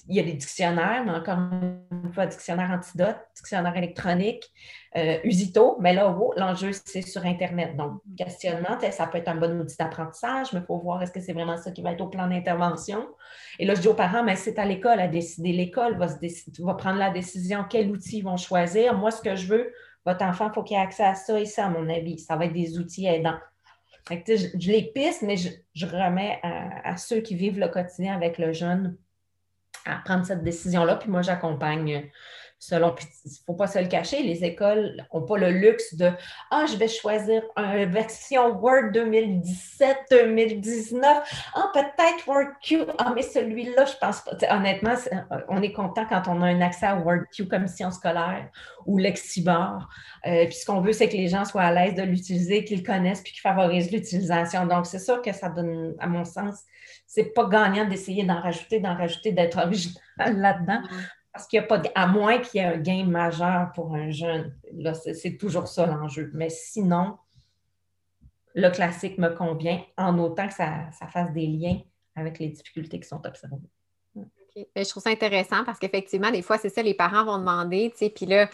[0.08, 4.44] il y a des dictionnaires, mais encore une fois, dictionnaire antidote, dictionnaire électronique,
[4.96, 7.76] euh, Usito, mais là, l'enjeu, c'est sur Internet.
[7.76, 11.20] Donc, questionnement, ça peut être un bon outil d'apprentissage, mais il faut voir est-ce que
[11.20, 13.06] c'est vraiment ça qui va être au plan d'intervention?
[13.58, 15.52] Et là, je dis aux parents, mais c'est à l'école à décider.
[15.52, 18.94] L'école va, prendre la décision quel outil ils vont choisir.
[18.94, 19.72] Moi, ce que je veux,
[20.04, 22.18] votre enfant, il faut qu'il ait accès à ça et ça, à mon avis.
[22.18, 23.38] Ça va être des outils aidants.
[24.08, 28.96] je, les pisse, mais je, remets à, ceux qui vivent le quotidien avec le jeune
[29.84, 30.96] à prendre cette décision-là.
[30.96, 32.10] Puis moi, j'accompagne
[32.58, 36.10] selon, il ne faut pas se le cacher, les écoles n'ont pas le luxe de
[36.50, 41.02] Ah, je vais choisir une version Word 2017-2019.
[41.54, 42.84] Ah, peut-être WordQ.
[42.98, 44.32] Ah, mais celui-là, je pense pas.
[44.50, 44.94] honnêtement,
[45.48, 48.48] on est content quand on a un accès à WordQ comme science scolaire
[48.86, 49.88] ou Lexibar.
[50.26, 52.82] Euh, puis ce qu'on veut, c'est que les gens soient à l'aise de l'utiliser, qu'ils
[52.82, 54.66] connaissent puis qu'ils favorisent l'utilisation.
[54.66, 56.62] Donc, c'est sûr que ça donne, à mon sens,
[57.16, 60.82] c'est pas gagnant d'essayer d'en rajouter, d'en rajouter, d'être original là-dedans.
[61.32, 64.10] Parce qu'il n'y a pas, à moins qu'il y ait un gain majeur pour un
[64.10, 66.30] jeune, là, c'est toujours ça l'enjeu.
[66.34, 67.16] Mais sinon,
[68.54, 71.80] le classique me convient en autant que ça, fasse des liens
[72.14, 73.56] avec les difficultés qui sont observées.
[74.74, 77.90] Ben, je trouve ça intéressant parce qu'effectivement, des fois, c'est ça, les parents vont demander,
[77.92, 78.48] tu sais, puis là,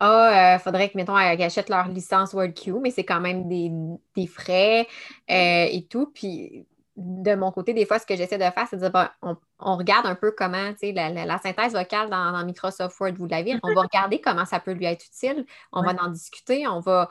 [0.00, 3.48] ah, il euh, faudrait que, mettons, qu'ils achètent leur licence WordQ, mais c'est quand même
[3.48, 4.86] des, frais
[5.30, 6.10] euh, et tout.
[6.14, 6.66] Puis
[6.96, 10.06] de mon côté, des fois, ce que j'essaie de faire, c'est de dire, on, regarde
[10.06, 13.82] un peu comment, tu sais, la, synthèse vocale dans, Microsoft Word, vous l'avez, on va
[13.82, 17.08] regarder comment ça peut lui être utile, on va en discuter, on va,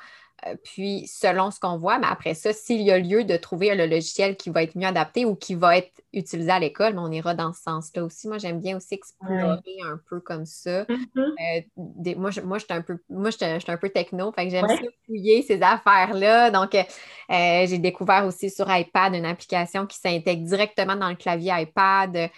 [0.64, 3.86] puis, selon ce qu'on voit, mais après ça, s'il y a lieu de trouver le
[3.86, 7.34] logiciel qui va être mieux adapté ou qui va être utilisé à l'école, on ira
[7.34, 8.28] dans ce sens-là aussi.
[8.28, 10.86] Moi, j'aime bien aussi explorer un peu comme ça.
[10.89, 14.68] Euh, moi, je, moi, suis un peu, moi, un peu techno, fait que j'aime
[15.06, 16.52] fouiller ces affaires-là.
[16.52, 16.84] Donc, euh,
[17.30, 22.30] j'ai découvert aussi sur iPad une application qui s'intègre directement dans le clavier iPad,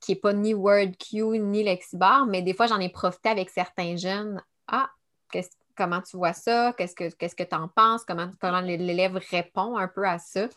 [0.00, 3.96] qui n'est pas ni WordQ ni Lexibar, mais des fois, j'en ai profité avec certains
[3.96, 4.40] jeunes.
[4.68, 4.90] Ah,
[5.32, 9.18] qu'est-ce comment tu vois ça, qu'est-ce que qu'est-ce que tu en penses, comment, comment l'élève
[9.30, 10.48] répond un peu à ça.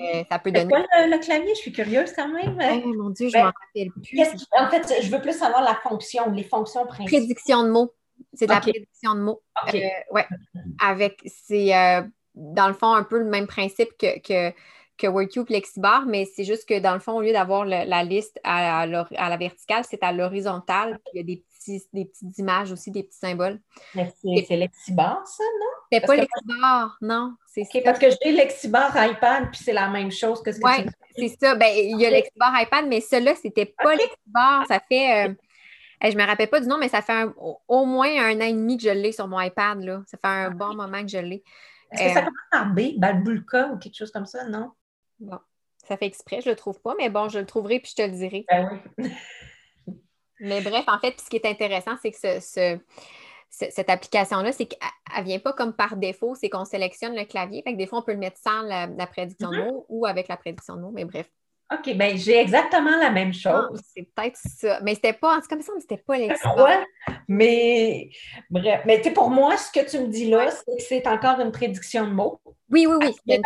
[0.00, 0.68] Euh, ça peut donner.
[0.68, 1.54] Quoi le, clavier?
[1.54, 2.58] Je suis curieuse quand même.
[2.84, 4.20] Oh, mon Dieu, je ben, m'en rappelle plus.
[4.58, 7.20] En fait, je veux plus savoir la fonction, les fonctions principales.
[7.20, 7.94] Prédiction de mots.
[8.32, 9.42] C'est de la prédiction de mots.
[9.72, 10.26] Euh, ouais.
[10.80, 12.02] Avec c'est euh,
[12.34, 14.54] dans le fond un peu le même principe que, que
[14.96, 18.38] que WordCube Lexibar, mais c'est juste que dans le fond, au lieu d'avoir la liste
[18.44, 20.98] à, la verticale, c'est à l'horizontale.
[21.12, 21.44] Il y a des
[21.92, 23.60] des petites images aussi, des petits symboles.
[23.94, 25.66] C'est Lexibar, ça, non?
[25.92, 27.34] C'est pas Lexibar, non.
[27.56, 30.86] OK, parce que j'ai Lexibar iPad, puis c'est la même chose que ce que Oui,
[31.16, 31.54] c'est ça.
[31.54, 34.66] Ben, il y a Lexibar iPad, mais celui-là, c'était pas Lexibar.
[34.66, 35.28] Ça fait...
[35.28, 35.34] Euh,
[36.10, 37.24] je me rappelle pas du nom, mais ça fait
[37.68, 39.82] au moins un an et demi que je l'ai sur mon iPad.
[39.82, 40.02] Là.
[40.06, 41.42] Ça fait un bon moment que je l'ai.
[41.92, 44.72] Est-ce que ça euh, commence par B, Balbulka ou quelque chose comme ça, non?
[45.24, 45.38] Bon,
[45.86, 48.08] ça fait exprès, je le trouve pas, mais bon, je le trouverai puis je te
[48.08, 48.44] le dirai.
[48.48, 49.10] Ben oui.
[50.40, 52.78] Mais bref, en fait, ce qui est intéressant, c'est que ce,
[53.48, 54.80] cette application-là, c'est qu'elle
[55.18, 57.62] ne vient pas comme par défaut, c'est qu'on sélectionne le clavier.
[57.62, 59.64] Fait que des fois, on peut le mettre sans la, prédiction de mm-hmm.
[59.64, 61.30] mots ou avec la prédiction de mots, mais bref.
[61.72, 63.80] OK, bien, j'ai exactement la même ah, chose.
[63.94, 64.80] c'est peut-être ça.
[64.82, 66.56] Mais c'était pas, en tout cas, c'était pas l'expert.
[66.56, 66.84] Ouais,
[67.26, 68.10] mais
[68.50, 68.82] bref.
[68.84, 71.52] Mais tu pour moi, ce que tu me dis là, c'est que c'est encore une
[71.52, 72.40] prédiction de mots.
[72.70, 73.40] Oui, oui, oui.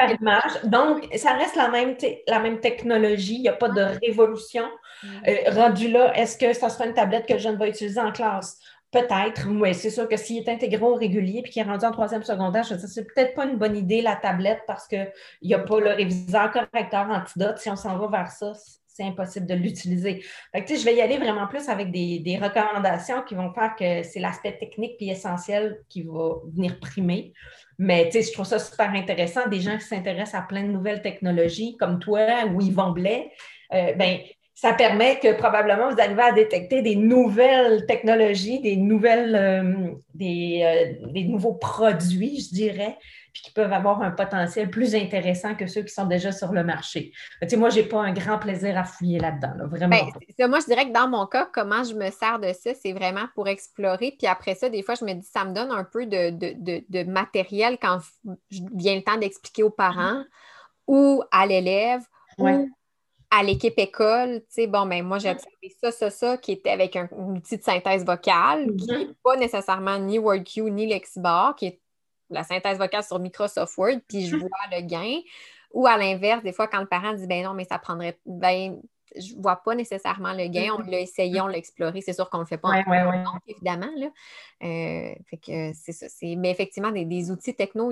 [0.65, 1.97] Donc, ça reste la même,
[2.27, 3.37] la même technologie.
[3.37, 4.65] Il n'y a pas de révolution.
[5.03, 5.07] Mm.
[5.29, 8.11] Euh, rendu là, est-ce que ça sera une tablette que je ne vais utiliser en
[8.11, 8.59] classe?
[8.91, 11.93] Peut-être, oui, c'est sûr que s'il est intégré au régulier puis qu'il est rendu en
[11.93, 15.13] troisième secondaire, je c'est peut-être pas une bonne idée la tablette parce qu'il
[15.43, 17.59] n'y a pas le réviseur correcteur antidote.
[17.59, 18.55] Si on s'en va vers ça,
[18.99, 20.25] c'est impossible de l'utiliser.
[20.55, 24.57] je vais y aller vraiment plus avec des, recommandations qui vont faire que c'est l'aspect
[24.59, 27.33] technique puis essentiel qui va venir primer.
[27.79, 29.47] Mais je trouve ça super intéressant.
[29.49, 33.31] Des gens qui s'intéressent à plein de nouvelles technologies comme toi ou Yvon Blais,
[33.73, 34.19] euh, ben,
[34.61, 40.63] ça permet que probablement vous arrivez à détecter des nouvelles technologies, des nouvelles, euh, des,
[40.65, 42.99] euh, des, nouveaux produits, je dirais,
[43.33, 46.65] puis qui peuvent avoir un potentiel plus intéressant que ceux qui sont déjà sur le
[46.65, 47.13] marché.
[47.41, 49.97] Tu sais, moi, je n'ai pas un grand plaisir à fouiller là-dedans, vraiment.
[50.37, 52.93] Ben, moi, je dirais que dans mon cas, comment je me sers de ça, c'est
[52.93, 54.17] vraiment pour explorer.
[54.19, 56.83] Puis après ça, des fois, je me dis, ça me donne un peu de, de,
[56.89, 58.01] de, matériel quand
[58.51, 60.25] vient le temps d'expliquer aux parents
[60.89, 62.01] ou à l'élève
[62.39, 62.69] ou
[63.31, 66.71] à l'équipe école, tu sais, bon, ben moi, j'ai observé ça, ça, ça, qui était
[66.71, 69.15] avec un, outil de synthèse vocale, qui n'est mm-hmm.
[69.23, 71.81] pas nécessairement ni WordQ ni Lexibar, qui est
[72.31, 74.41] la synthèse vocale sur Microsoft Word, puis je mm-hmm.
[74.41, 75.21] vois le gain.
[75.75, 78.81] Ou à l'inverse, des fois, quand le parent dit, ben non, mais ça prendrait, ben,
[79.15, 80.73] je vois pas nécessairement le gain.
[80.73, 80.91] On mm-hmm.
[80.91, 82.01] l'a essayé, on l'a exploré.
[82.01, 83.91] C'est sûr qu'on le fait pas en évidemment.
[83.97, 84.07] Là.
[84.63, 86.07] Euh, fait que c'est ça.
[86.23, 87.91] Mais effectivement, des, des outils techno,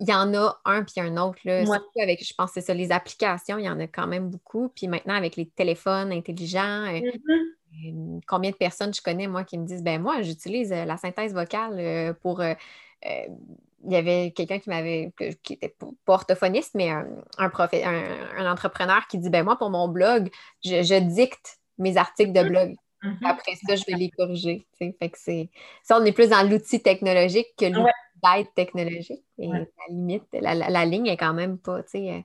[0.00, 1.40] il y en a un puis un autre.
[1.44, 1.64] Là.
[1.64, 4.70] Surtout avec, je pense, c'est ça, les applications, il y en a quand même beaucoup.
[4.74, 8.16] Puis maintenant, avec les téléphones intelligents, euh, mm-hmm.
[8.16, 10.96] euh, combien de personnes je connais, moi, qui me disent, ben moi, j'utilise euh, la
[10.96, 12.42] synthèse vocale pour.
[12.42, 17.06] il y avait quelqu'un qui m'avait, qui était pas orthophoniste, mais un,
[17.38, 20.30] un, entrepreneur qui dit, ben moi, pour mon blog,
[20.64, 22.76] je, dicte mes articles de mm-hmm.
[23.02, 23.26] Mm-hmm.
[23.26, 24.66] Après ça, je vais les corriger.
[24.78, 25.50] Fait que c'est...
[25.82, 27.92] Ça, on est plus dans l'outil technologique que l'outil
[28.22, 29.24] d'aide technologique.
[29.38, 32.20] Et la limite, la, ligne est quand même pas, euh,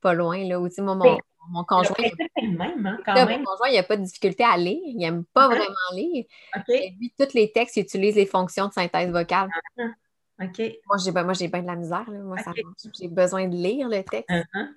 [0.00, 0.44] pas loin.
[0.44, 1.18] Là, où, mon, mon,
[1.50, 1.94] mon conjoint.
[2.42, 3.38] Même, hein, quand même.
[3.40, 4.80] Mon conjoint, il n'a pas de difficulté à lire.
[4.84, 5.48] Il n'aime pas ah.
[5.48, 6.24] vraiment lire.
[6.68, 9.48] Et lui, tous les textes, il utilise les fonctions de synthèse vocale.
[9.78, 9.82] Ah.
[10.38, 12.08] Moi, j'ai moi, bien de la misère.
[12.08, 12.18] Là.
[12.20, 12.36] Moi,
[12.98, 14.30] j'ai besoin de lire le texte.
[14.30, 14.68] Uh-huh.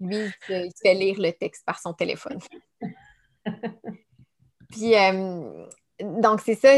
[0.00, 0.16] Lui,
[0.48, 2.38] il se, fait lire le texte par son téléphone.
[4.72, 5.66] Puis, euh,
[6.02, 6.68] donc, c'est ça.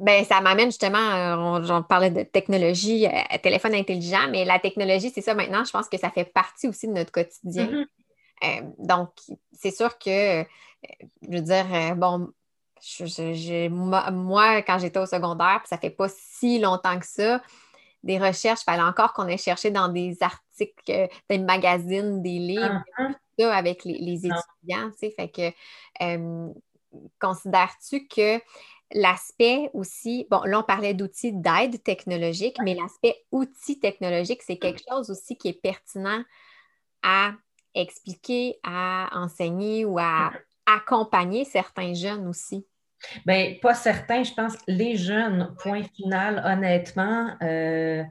[0.00, 5.20] Ben, ça m'amène justement, j'en parlais de technologie, euh, téléphone intelligent, mais la technologie, c'est
[5.20, 7.66] ça maintenant, je pense que ça fait partie aussi de notre quotidien.
[7.66, 7.86] Mm-hmm.
[8.44, 9.10] Euh, donc,
[9.52, 10.44] c'est sûr que, euh,
[11.22, 12.28] je veux dire, bon,
[14.12, 17.40] moi, quand j'étais au secondaire, ça fait pas si longtemps que ça,
[18.02, 22.84] des recherches, il fallait encore qu'on ait cherché dans des articles, des magazines, des livres,
[22.98, 23.08] uh-huh.
[23.08, 25.50] tout ça avec les, les étudiants, tu sais, fait que
[27.20, 28.40] considères-tu que
[28.92, 34.82] l'aspect aussi, bon, là, on parlait d'outils d'aide technologique, mais l'aspect outils technologiques, c'est quelque
[34.88, 36.22] chose aussi qui est pertinent
[37.02, 37.32] à
[37.74, 40.32] expliquer, à enseigner ou à
[40.66, 42.66] accompagner certains jeunes aussi?
[43.26, 47.36] Bien, pas certains, je pense, les jeunes, point final, honnêtement.
[47.42, 48.02] Euh,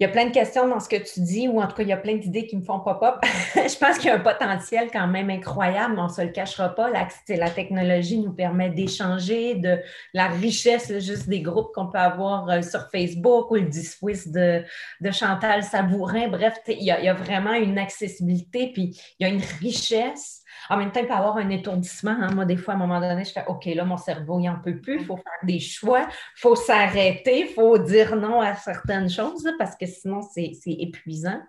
[0.00, 1.82] il y a plein de questions dans ce que tu dis, ou en tout cas,
[1.82, 3.16] il y a plein d'idées qui me font pop-up.
[3.54, 6.30] je pense qu'il y a un potentiel quand même incroyable, mais on ne se le
[6.30, 6.90] cachera pas.
[6.90, 9.78] La, la technologie nous permet d'échanger de
[10.12, 14.64] la richesse juste des groupes qu'on peut avoir euh, sur Facebook ou le Diswiss de,
[15.00, 16.28] de Chantal Sabourin.
[16.28, 20.43] Bref, il y, il y, a, vraiment une accessibilité, puis il y a une richesse
[20.70, 22.16] en même temps, il peut y avoir un étourdissement.
[22.18, 22.32] Hein.
[22.34, 24.60] Moi, des fois, à un moment donné, je fais OK, là, mon cerveau, il n'en
[24.60, 25.00] peut plus.
[25.00, 26.06] Il faut faire des choix.
[26.08, 27.40] Il faut s'arrêter.
[27.40, 31.40] Il faut dire non à certaines choses parce que sinon, c'est épuisant.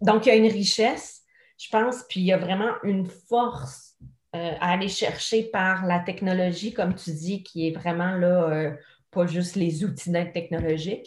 [0.00, 1.22] Donc, il y a une richesse,
[1.58, 3.94] je pense, puis il y a vraiment une force
[4.34, 8.70] euh, à aller chercher par la technologie, comme tu dis, qui est vraiment là, euh,
[9.10, 11.06] pas juste les outils d'aide technologique.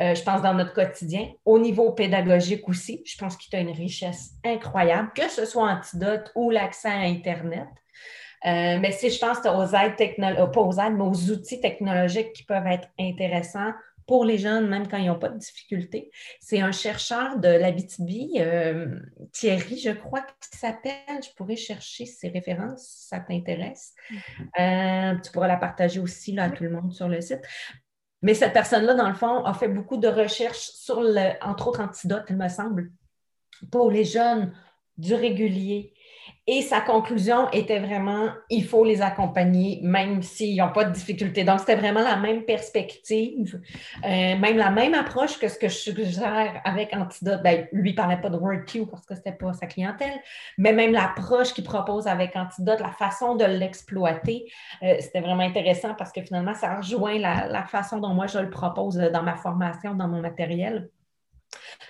[0.00, 1.28] Euh, je pense dans notre quotidien.
[1.44, 5.70] Au niveau pédagogique aussi, je pense qu'il y a une richesse incroyable, que ce soit
[5.70, 7.68] Antidote ou l'accès à Internet.
[8.44, 12.32] Euh, mais si je pense aux aides technologiques, pas aux aides, mais aux outils technologiques
[12.32, 13.72] qui peuvent être intéressants
[14.08, 16.10] pour les jeunes, même quand ils n'ont pas de difficultés.
[16.40, 21.22] C'est un chercheur de euh, Thierry, je crois qu'il s'appelle.
[21.22, 23.94] Je pourrais chercher ses références si ça t'intéresse.
[24.10, 25.20] Mm-hmm.
[25.20, 27.42] tu pourras la partager aussi là, à tout le monde sur le site.
[28.22, 31.80] Mais cette personne-là, dans le fond, a fait beaucoup de recherches sur, le, entre autres,
[31.80, 32.92] antidotes, il me semble,
[33.70, 34.52] pour les jeunes
[34.96, 35.92] du régulier.
[36.48, 41.44] Et sa conclusion était vraiment, il faut les accompagner, même s'ils n'ont pas de difficultés.
[41.44, 43.60] Donc, c'était vraiment la même perspective,
[44.04, 47.42] euh, même la même approche que ce que je suggère avec Antidote.
[47.44, 50.20] Ben, lui, il ne parlait pas de WordQ parce que ce n'était pas sa clientèle,
[50.58, 54.50] mais même l'approche qu'il propose avec Antidote, la façon de l'exploiter,
[54.82, 58.50] euh, c'était vraiment intéressant parce que finalement, ça rejoint la façon dont moi je le
[58.50, 60.88] propose dans ma formation, dans mon matériel.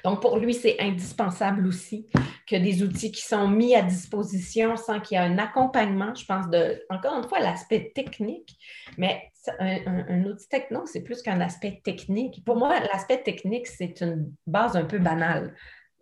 [0.05, 2.09] Donc, pour lui, c'est indispensable aussi
[2.53, 6.27] que des outils qui sont mis à disposition sans qu'il y ait un accompagnement, je
[6.27, 8.59] pense, de, encore une fois, l'aspect technique,
[8.99, 12.45] mais un, outil techno, c'est plus qu'un aspect technique.
[12.45, 15.55] Pour moi, l'aspect technique, c'est une base un peu banale.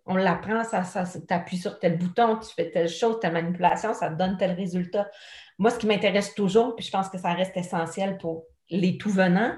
[0.05, 4.09] On l'apprend, ça, tu appuies sur tel bouton, tu fais telle chose, ta manipulation, ça
[4.09, 5.09] te donne tel résultat.
[5.57, 9.09] Moi, ce qui m'intéresse toujours, puis je pense que ça reste essentiel pour les tout
[9.09, 9.55] venants,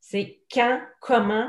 [0.00, 1.48] c'est quand, comment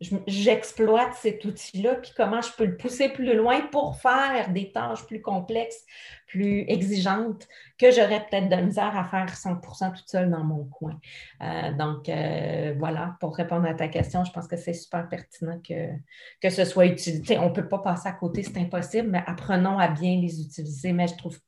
[0.00, 5.06] j'exploite cet outil-là, puis comment je peux le pousser plus loin pour faire des tâches
[5.06, 5.84] plus complexes,
[6.26, 11.00] plus exigeantes, que j'aurais peut-être de misère à faire 100% toute seule dans mon coin.
[11.42, 15.58] Euh, donc, euh, voilà, pour répondre à ta question, je pense que c'est super pertinent
[15.66, 15.88] que,
[16.42, 17.38] que ce soit utilisé.
[17.38, 20.92] On ne peut pas passer à côté, c'est impossible, mais apprenons à bien les utiliser.
[20.92, 21.38] Mais je trouve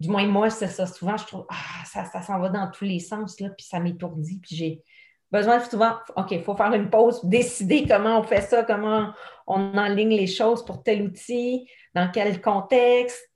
[0.00, 0.86] du moins, moi, c'est ça.
[0.86, 3.80] Souvent, je trouve, ah, ça, ça s'en va dans tous les sens, là, puis ça
[3.80, 4.82] m'étourdit, puis j'ai,
[5.30, 9.12] besoin souvent, OK, il faut faire une pause, décider comment on fait ça, comment
[9.46, 13.30] on enligne les choses pour tel outil, dans quel contexte.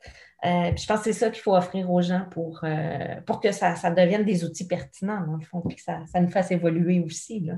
[0.45, 3.41] Euh, puis je pense que c'est ça qu'il faut offrir aux gens pour, euh, pour
[3.41, 7.01] que ça, devienne des outils pertinents, dans le fond, puis que ça, nous fasse évoluer
[7.01, 7.49] aussi.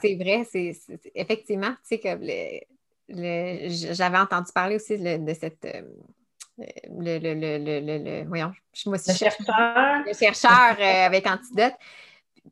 [0.00, 0.72] C'est vrai, c'est
[1.14, 2.08] effectivement, tu sais, que
[3.94, 5.64] j'avais entendu parler aussi de cette.
[5.64, 5.82] Euh,
[6.90, 10.02] le, le, le, le, voyons, je, moi aussi, le chercheur.
[10.04, 11.74] Le chercheur avec Antidote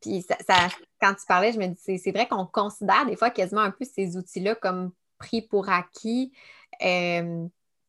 [0.00, 0.68] puis ça,
[1.00, 3.84] quand tu parlais, je me dis, c'est vrai qu'on considère des fois quasiment un peu
[3.84, 6.32] ces outils-là comme pris pour acquis.
[6.82, 7.46] Euh,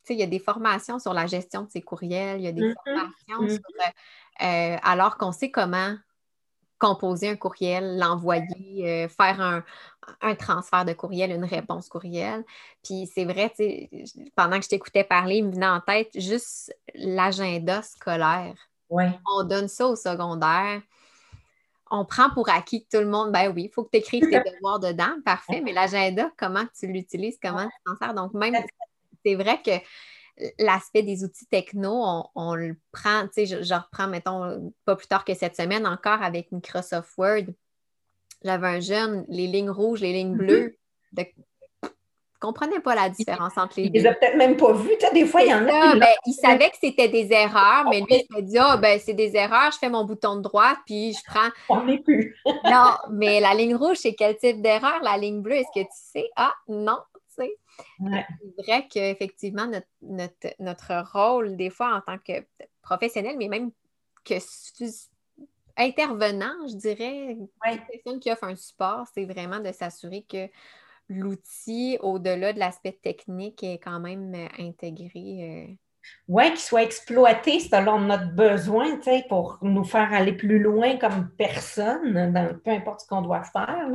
[0.10, 2.62] il y a des formations sur la gestion de ces courriels, il y a des
[2.62, 2.74] mm-hmm.
[2.86, 3.50] formations mm-hmm.
[3.50, 3.62] sur,
[4.42, 5.96] euh, alors qu'on sait comment
[6.80, 9.64] composer un courriel, l'envoyer, euh, faire un,
[10.22, 12.46] un, transfert de courriel, une réponse courriel.
[12.84, 13.52] Puis c'est vrai,
[14.36, 18.56] pendant que je t'écoutais parler, il me venait en tête juste l'agenda scolaire.
[18.90, 19.12] Ouais.
[19.36, 20.82] On donne ça au secondaire
[21.92, 24.30] on prend pour acquis que tout le monde, ben oui, il faut que tu écrives
[24.30, 28.14] tes devoirs dedans, parfait, mais l'agenda, comment tu l'utilises, comment tu t'en sers.
[28.14, 28.56] Donc, même,
[29.26, 29.72] c'est vrai que
[30.60, 35.26] l'aspect des outils techno, on, le prend, tu sais, je, reprends, mettons, pas plus tard
[35.26, 37.46] que cette semaine encore avec Microsoft Word.
[38.44, 40.38] J'avais un jeune, les lignes rouges, les lignes mm-hmm.
[40.38, 40.78] bleues,
[41.14, 41.26] de
[42.40, 44.00] comprenait pas la différence entre les deux.
[44.00, 44.96] Il les a peut-être même pas vus.
[45.14, 45.96] Des fois, il y en a.
[45.96, 49.14] Ben, il savait que c'était des erreurs, mais lui, il s'est dit Ah, ben, c'est
[49.14, 51.50] des erreurs, je fais mon bouton de droite, puis je prends.
[51.70, 52.36] On n'est plus.
[52.66, 55.02] non, mais la ligne rouge, c'est quel type d'erreur?
[55.04, 56.30] La ligne bleue, est-ce que tu sais?
[56.36, 57.58] Ah, non, tu sais.
[58.00, 59.68] C'est vrai qu'effectivement,
[60.02, 62.46] notre, notre, rôle, des fois, en tant que
[62.82, 63.72] professionnel, mais même
[64.24, 64.36] que
[65.78, 67.82] intervenant, je dirais, ouais.
[67.92, 70.48] personne qui offre un support, c'est vraiment de s'assurer que
[71.10, 75.70] l'outil, au-delà de l'aspect technique, est quand même euh, intégré.
[75.70, 75.74] Euh.
[76.30, 78.98] Oui, qu'il soit exploité selon notre besoin,
[79.28, 83.88] pour nous faire aller plus loin comme personne, dans peu importe ce qu'on doit faire.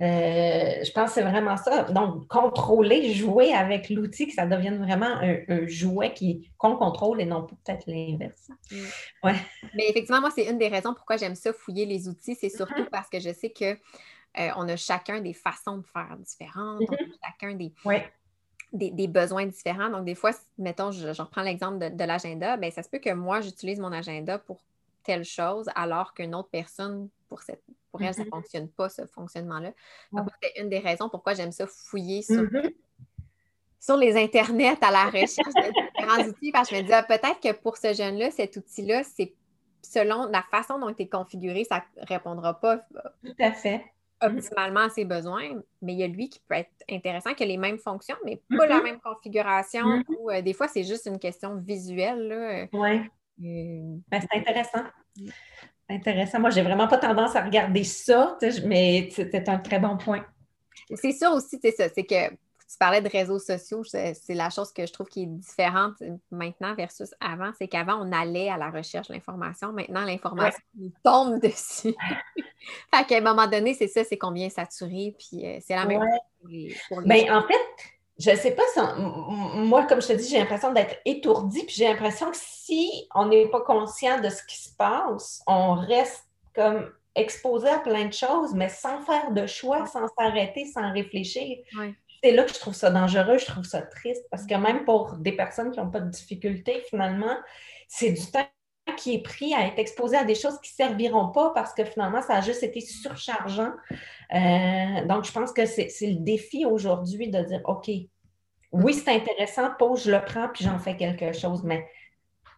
[0.00, 1.84] Euh, je pense que c'est vraiment ça.
[1.84, 6.14] Donc, contrôler, jouer avec l'outil, que ça devienne vraiment un, jouet
[6.58, 8.50] qu'on contrôle et non peut-être l'inverse.
[8.70, 8.76] Mm.
[9.24, 9.34] Ouais.
[9.74, 12.36] Mais effectivement, moi, c'est une des raisons pourquoi j'aime ça, fouiller les outils.
[12.36, 12.90] C'est surtout mm-hmm.
[12.90, 13.76] parce que je sais que
[14.38, 17.12] euh, on a chacun des façons de faire différentes, on a mm-hmm.
[17.24, 17.72] chacun des,
[18.72, 19.90] des, besoins différents.
[19.90, 23.40] Donc, des fois, mettons, je, reprends l'exemple de, l'agenda, bien, ça se peut que moi,
[23.40, 24.60] j'utilise mon agenda pour
[25.04, 27.62] telle chose, alors qu'une autre personne, pour, cette,
[27.92, 28.30] pour elle, ça ne mm-hmm.
[28.30, 29.72] fonctionne pas, ce fonctionnement-là.
[30.42, 32.74] c'est une des raisons pourquoi j'aime ça fouiller sur, mm-hmm.
[33.78, 37.02] sur les internets à la recherche de différents outils, parce que je me dis, ah,
[37.04, 39.34] peut-être que pour ce jeune-là, cet outil-là, c'est
[39.82, 42.78] selon la façon dont il est configuré, ça ne répondra pas.
[43.22, 43.84] Tout à fait
[44.24, 47.46] optimalement à ses besoins, mais il y a lui qui peut être intéressant, qui a
[47.46, 48.82] les mêmes fonctions, mais pas la mm-hmm.
[48.82, 50.16] même configuration, mm-hmm.
[50.18, 52.68] ou euh, des fois, c'est juste une question visuelle.
[52.72, 53.00] Oui.
[53.42, 54.84] Euh, ben, c'est intéressant.
[55.88, 56.40] Intéressant.
[56.40, 60.24] Moi, j'ai vraiment pas tendance à regarder ça, mais c'est un très bon point.
[60.94, 62.34] C'est sûr aussi, c'est ça, c'est que
[62.74, 65.94] tu parlais de réseaux sociaux, c'est la chose que je trouve qui est différente
[66.32, 67.52] maintenant versus avant.
[67.56, 69.72] C'est qu'avant, on allait à la recherche de l'information.
[69.72, 70.60] Maintenant, l'information
[71.04, 71.94] tombe dessus.
[72.92, 75.14] fait qu'à un moment donné, c'est ça, c'est combien saturé.
[75.16, 77.60] Puis euh, c'est la même chose pour les, ben, En fait,
[78.18, 78.80] je ne sais pas si
[79.60, 83.26] moi, comme je te dis, j'ai l'impression d'être étourdie, puis j'ai l'impression que si on
[83.26, 86.24] n'est pas conscient de ce qui se passe, on reste
[86.56, 91.58] comme exposé à plein de choses, mais sans faire de choix, sans s'arrêter, sans réfléchir.
[91.78, 91.94] Oui
[92.24, 95.16] c'est là que je trouve ça dangereux, je trouve ça triste, parce que même pour
[95.18, 97.36] des personnes qui n'ont pas de difficultés, finalement,
[97.86, 98.46] c'est du temps
[98.96, 101.84] qui est pris à être exposé à des choses qui ne serviront pas parce que
[101.84, 103.72] finalement, ça a juste été surchargeant.
[104.34, 107.90] Euh, donc, je pense que c'est le défi aujourd'hui de dire, OK,
[108.72, 111.86] oui, c'est intéressant, pause, je le prends, puis j'en fais quelque chose, mais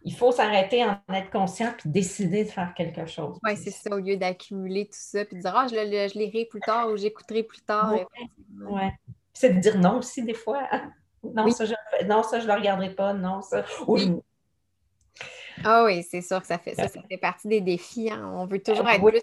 [0.03, 3.37] il faut s'arrêter, en être conscient, puis décider de faire quelque chose.
[3.43, 6.45] Oui, c'est ça, au lieu d'accumuler tout ça, puis de dire, ah, je, je lirai
[6.45, 7.93] plus tard ou j'écouterai plus tard.
[8.61, 8.81] Oui,
[9.39, 10.67] c'est de dire non aussi, des fois.
[11.23, 11.73] Non, ça, je,
[12.05, 13.11] non, ça, je le regarderai pas.
[13.11, 13.65] Non, ça.
[13.87, 14.13] Oui.
[15.65, 18.09] Ah oui, c'est sûr que ça fait ça, ça fait partie des défis.
[18.11, 18.31] Hein.
[18.35, 19.21] On veut toujours être plus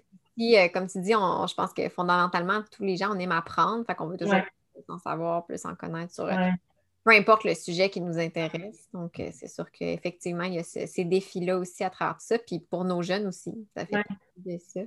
[0.55, 3.85] euh, comme tu dis, je pense que fondamentalement, tous les gens, on aime apprendre.
[3.85, 4.41] Fait qu'on veut toujours
[4.73, 6.49] plus en savoir, plus en connaître sur euh,
[7.05, 8.89] peu importe le sujet qui nous intéresse.
[8.93, 12.37] Donc, euh, c'est sûr qu'effectivement, il y a ces défis-là aussi à travers ça.
[12.37, 14.81] Puis pour nos jeunes aussi, ça fait partie de ça.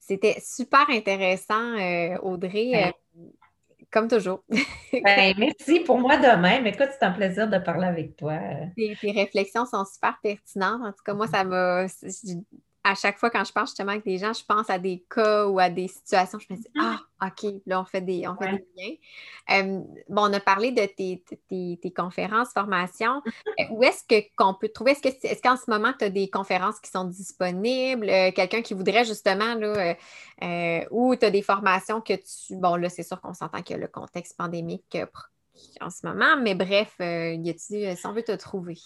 [0.00, 1.74] C'était super intéressant,
[2.22, 2.94] Audrey
[3.90, 4.42] comme toujours.
[4.92, 6.66] ben, merci pour moi de même.
[6.66, 8.38] Écoute, c'est un plaisir de parler avec toi.
[8.76, 10.82] Tes, tes, réflexions sont super pertinentes.
[10.82, 11.86] En tout cas, moi, ça m'a
[12.86, 15.46] à chaque fois quand je parle justement avec des gens, je pense à des cas
[15.46, 18.52] ou à des situations, je me dis Ah, OK, là, on fait des, on fait
[18.52, 18.98] des
[19.48, 19.84] liens.
[20.08, 23.22] bon, on a parlé de tes, tes, conférences, formations.
[23.58, 24.04] Euh, où est-ce
[24.36, 24.92] qu'on peut trouver?
[24.92, 28.08] Est-ce, que, est-ce qu'en ce moment, tu as des conférences qui sont disponibles?
[28.10, 29.96] Euh, quelqu'un qui voudrait justement, là,
[30.42, 32.56] euh, ou tu as des formations que tu.
[32.56, 34.98] Bon, là, c'est sûr qu'on s'entend qu'il y a le contexte pandémique
[35.80, 38.76] en ce moment, mais bref, y a-t-il, si on veut te trouver?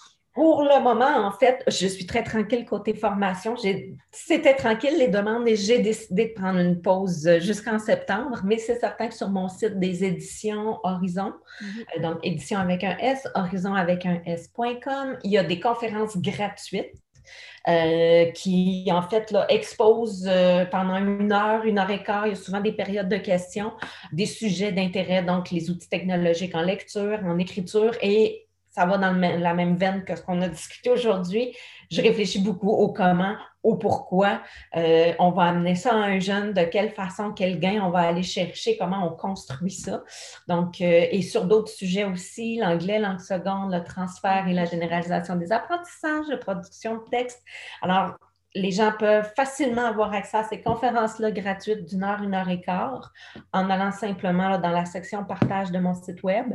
[0.40, 3.56] Pour le moment, en fait, je suis très tranquille côté formation.
[4.10, 8.80] C'était tranquille les demandes et j'ai décidé de prendre une pause jusqu'en septembre, mais c'est
[8.80, 11.68] certain que sur mon site des éditions Horizon, mhm.
[11.68, 16.16] euh, donc édition avec un S, horizon avec un S.com, il y a des conférences
[16.16, 16.94] gratuites.
[17.68, 22.30] Euh, qui en fait là, exposent euh, pendant une heure, une heure et quart, il
[22.30, 23.72] y a souvent des périodes de questions,
[24.10, 29.12] des sujets d'intérêt, donc les outils technologiques en lecture, en écriture et ça va dans
[29.12, 31.56] la même veine que ce qu'on a discuté aujourd'hui.
[31.90, 34.40] Je réfléchis beaucoup au comment, au pourquoi.
[34.76, 38.00] Euh, on va amener ça à un jeune, de quelle façon, quel gain on va
[38.00, 40.04] aller chercher, comment on construit ça.
[40.46, 45.34] Donc, euh, et sur d'autres sujets aussi, l'anglais, langue seconde, le transfert et la généralisation
[45.34, 47.42] des apprentissages, la production de texte.
[47.82, 48.16] Alors,
[48.54, 52.60] les gens peuvent facilement avoir accès à ces conférences-là gratuites d'une heure, une heure et
[52.60, 53.12] quart
[53.52, 56.46] en allant simplement dans la section partage de mon site web.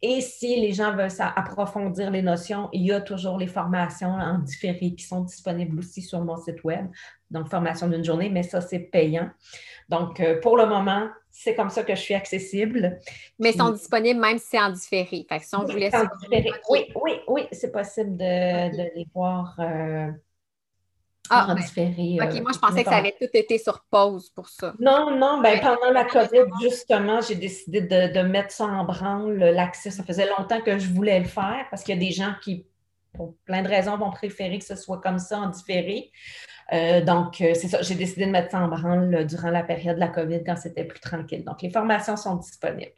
[0.00, 4.38] Et si les gens veulent approfondir les notions, il y a toujours les formations en
[4.38, 6.86] différé qui sont disponibles aussi sur mon site web.
[7.30, 9.30] Donc, formation d'une journée, mais ça, c'est payant.
[9.88, 12.98] Donc, euh, pour le moment, c'est comme ça que je suis accessible.
[13.38, 15.26] Mais sont disponibles même si c'est en différé.
[15.28, 15.90] Fait que si on voulait...
[16.68, 18.24] Oui, oui, oui, c'est possible de,
[18.96, 19.54] les voir.
[19.60, 20.10] Euh,
[21.30, 22.18] ah, en différé.
[22.20, 24.74] OK, euh, moi, je pensais que ça avait tout été sur pause pour ça.
[24.78, 29.90] Non, non, ben, pendant la COVID, justement, j'ai décidé de, mettre ça en branle, l'accès.
[29.90, 32.66] Ça faisait longtemps que je voulais le faire parce qu'il y a des gens qui,
[33.14, 36.10] pour plein de raisons, vont préférer que ce soit comme ça en différé.
[36.72, 39.96] Euh, donc, euh, c'est ça, j'ai décidé de mettre ça en branle durant la période
[39.96, 41.44] de la COVID quand c'était plus tranquille.
[41.44, 42.92] Donc, les formations sont disponibles.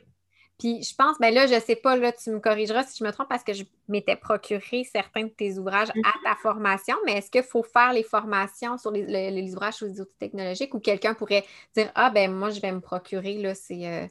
[0.59, 3.05] Puis je pense, ben là, je ne sais pas, là, tu me corrigeras si je
[3.05, 6.22] me trompe parce que je m'étais procuré certains de tes ouvrages à mm-hmm.
[6.24, 10.18] ta formation, mais est-ce qu'il faut faire les formations sur les, ouvrages sur les outils
[10.18, 11.44] technologiques ou quelqu'un pourrait
[11.74, 14.07] dire Ah, ben moi, je vais me procurer là, ces euh,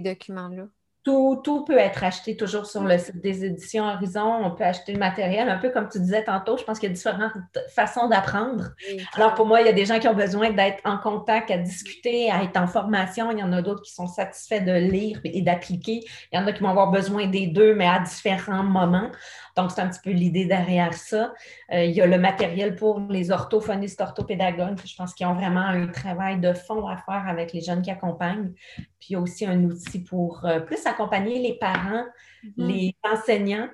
[0.00, 0.66] documents-là?
[1.04, 4.40] Tout, peut être acheté toujours sur le site des éditions Horizon.
[4.42, 6.56] On peut acheter le matériel, un peu comme tu disais tantôt.
[6.56, 7.32] Je pense qu'il y a différentes
[7.74, 8.70] façons d'apprendre.
[9.14, 11.58] Alors, pour moi, il y a des gens qui ont besoin d'être en contact, à
[11.58, 13.30] discuter, à être en formation.
[13.30, 16.00] Il y en a d'autres qui sont satisfaits de lire et d'appliquer.
[16.32, 19.10] Il y en a qui vont avoir besoin des deux, mais à différents moments.
[19.56, 21.32] Donc, c'est un petit peu l'idée derrière ça.
[21.72, 24.78] Euh, il y a le matériel pour les orthophonistes, orthopédagogues.
[24.84, 27.90] Je pense qu'ils ont vraiment un travail de fond à faire avec les jeunes qui
[27.90, 28.52] accompagnent.
[28.76, 32.04] Puis, il y a aussi un outil pour euh, plus accompagner les parents,
[32.44, 32.66] mm-hmm.
[32.66, 33.68] les enseignants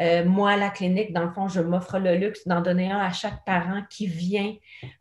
[0.00, 2.98] euh, moi, à la clinique, dans le fond, je m'offre le luxe d'en donner un
[2.98, 4.54] à chaque parent qui vient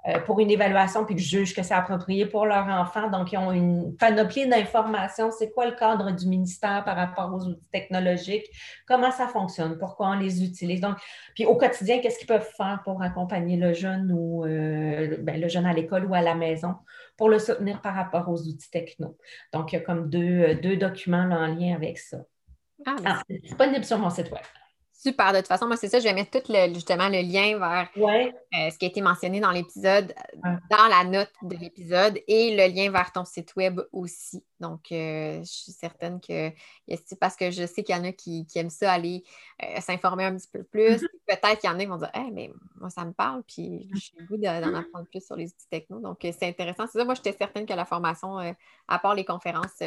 [0.07, 3.09] euh, pour une évaluation puis que juge que c'est approprié pour leur enfant.
[3.09, 5.31] Donc, ils ont une panoplie d'informations.
[5.31, 8.45] C'est quoi le cadre du ministère par rapport aux outils technologiques?
[8.87, 9.77] Comment ça fonctionne?
[9.77, 10.79] Pourquoi on les utilise?
[10.79, 10.97] Donc,
[11.33, 15.49] puis au quotidien, qu'est-ce qu'ils peuvent faire pour accompagner le jeune ou euh, ben, le
[15.49, 16.75] jeune à l'école ou à la maison
[17.17, 19.17] pour le soutenir par rapport aux outils techno?
[19.51, 22.17] Donc, il y a comme deux, documents en lien avec ça.
[22.85, 24.43] Ah, ah, c'est disponible sur mon site web.
[24.97, 25.33] Super.
[25.33, 25.99] De toute façon, moi, c'est ça.
[25.99, 29.39] Je vais mettre tout le, justement le lien vers euh, ce qui a été mentionné
[29.39, 34.43] dans l'épisode, dans la note de l'épisode et le lien vers ton site web aussi.
[34.59, 36.49] Donc, euh, je suis certaine que
[37.19, 39.23] parce que je sais qu'il y en a qui, aiment ça, aller
[39.61, 40.95] euh, s'informer un petit peu plus.
[40.95, 41.07] Mm-hmm.
[41.27, 43.89] Peut-être qu'il y en a qui vont dire hey, mais moi, ça me parle, puis
[43.93, 44.75] j'ai le goût d'en mm-hmm.
[44.75, 45.99] apprendre plus sur les outils techno.
[45.99, 46.87] Donc, c'est intéressant.
[46.87, 48.37] C'est ça, moi, j'étais certaine que la formation,
[48.87, 49.83] à part les conférences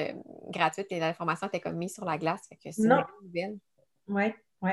[0.50, 2.42] gratuites, et la formation était comme mise sur la glace.
[2.48, 3.58] Fait que c'est une nouvelle.
[4.06, 4.32] Oui,
[4.62, 4.72] oui.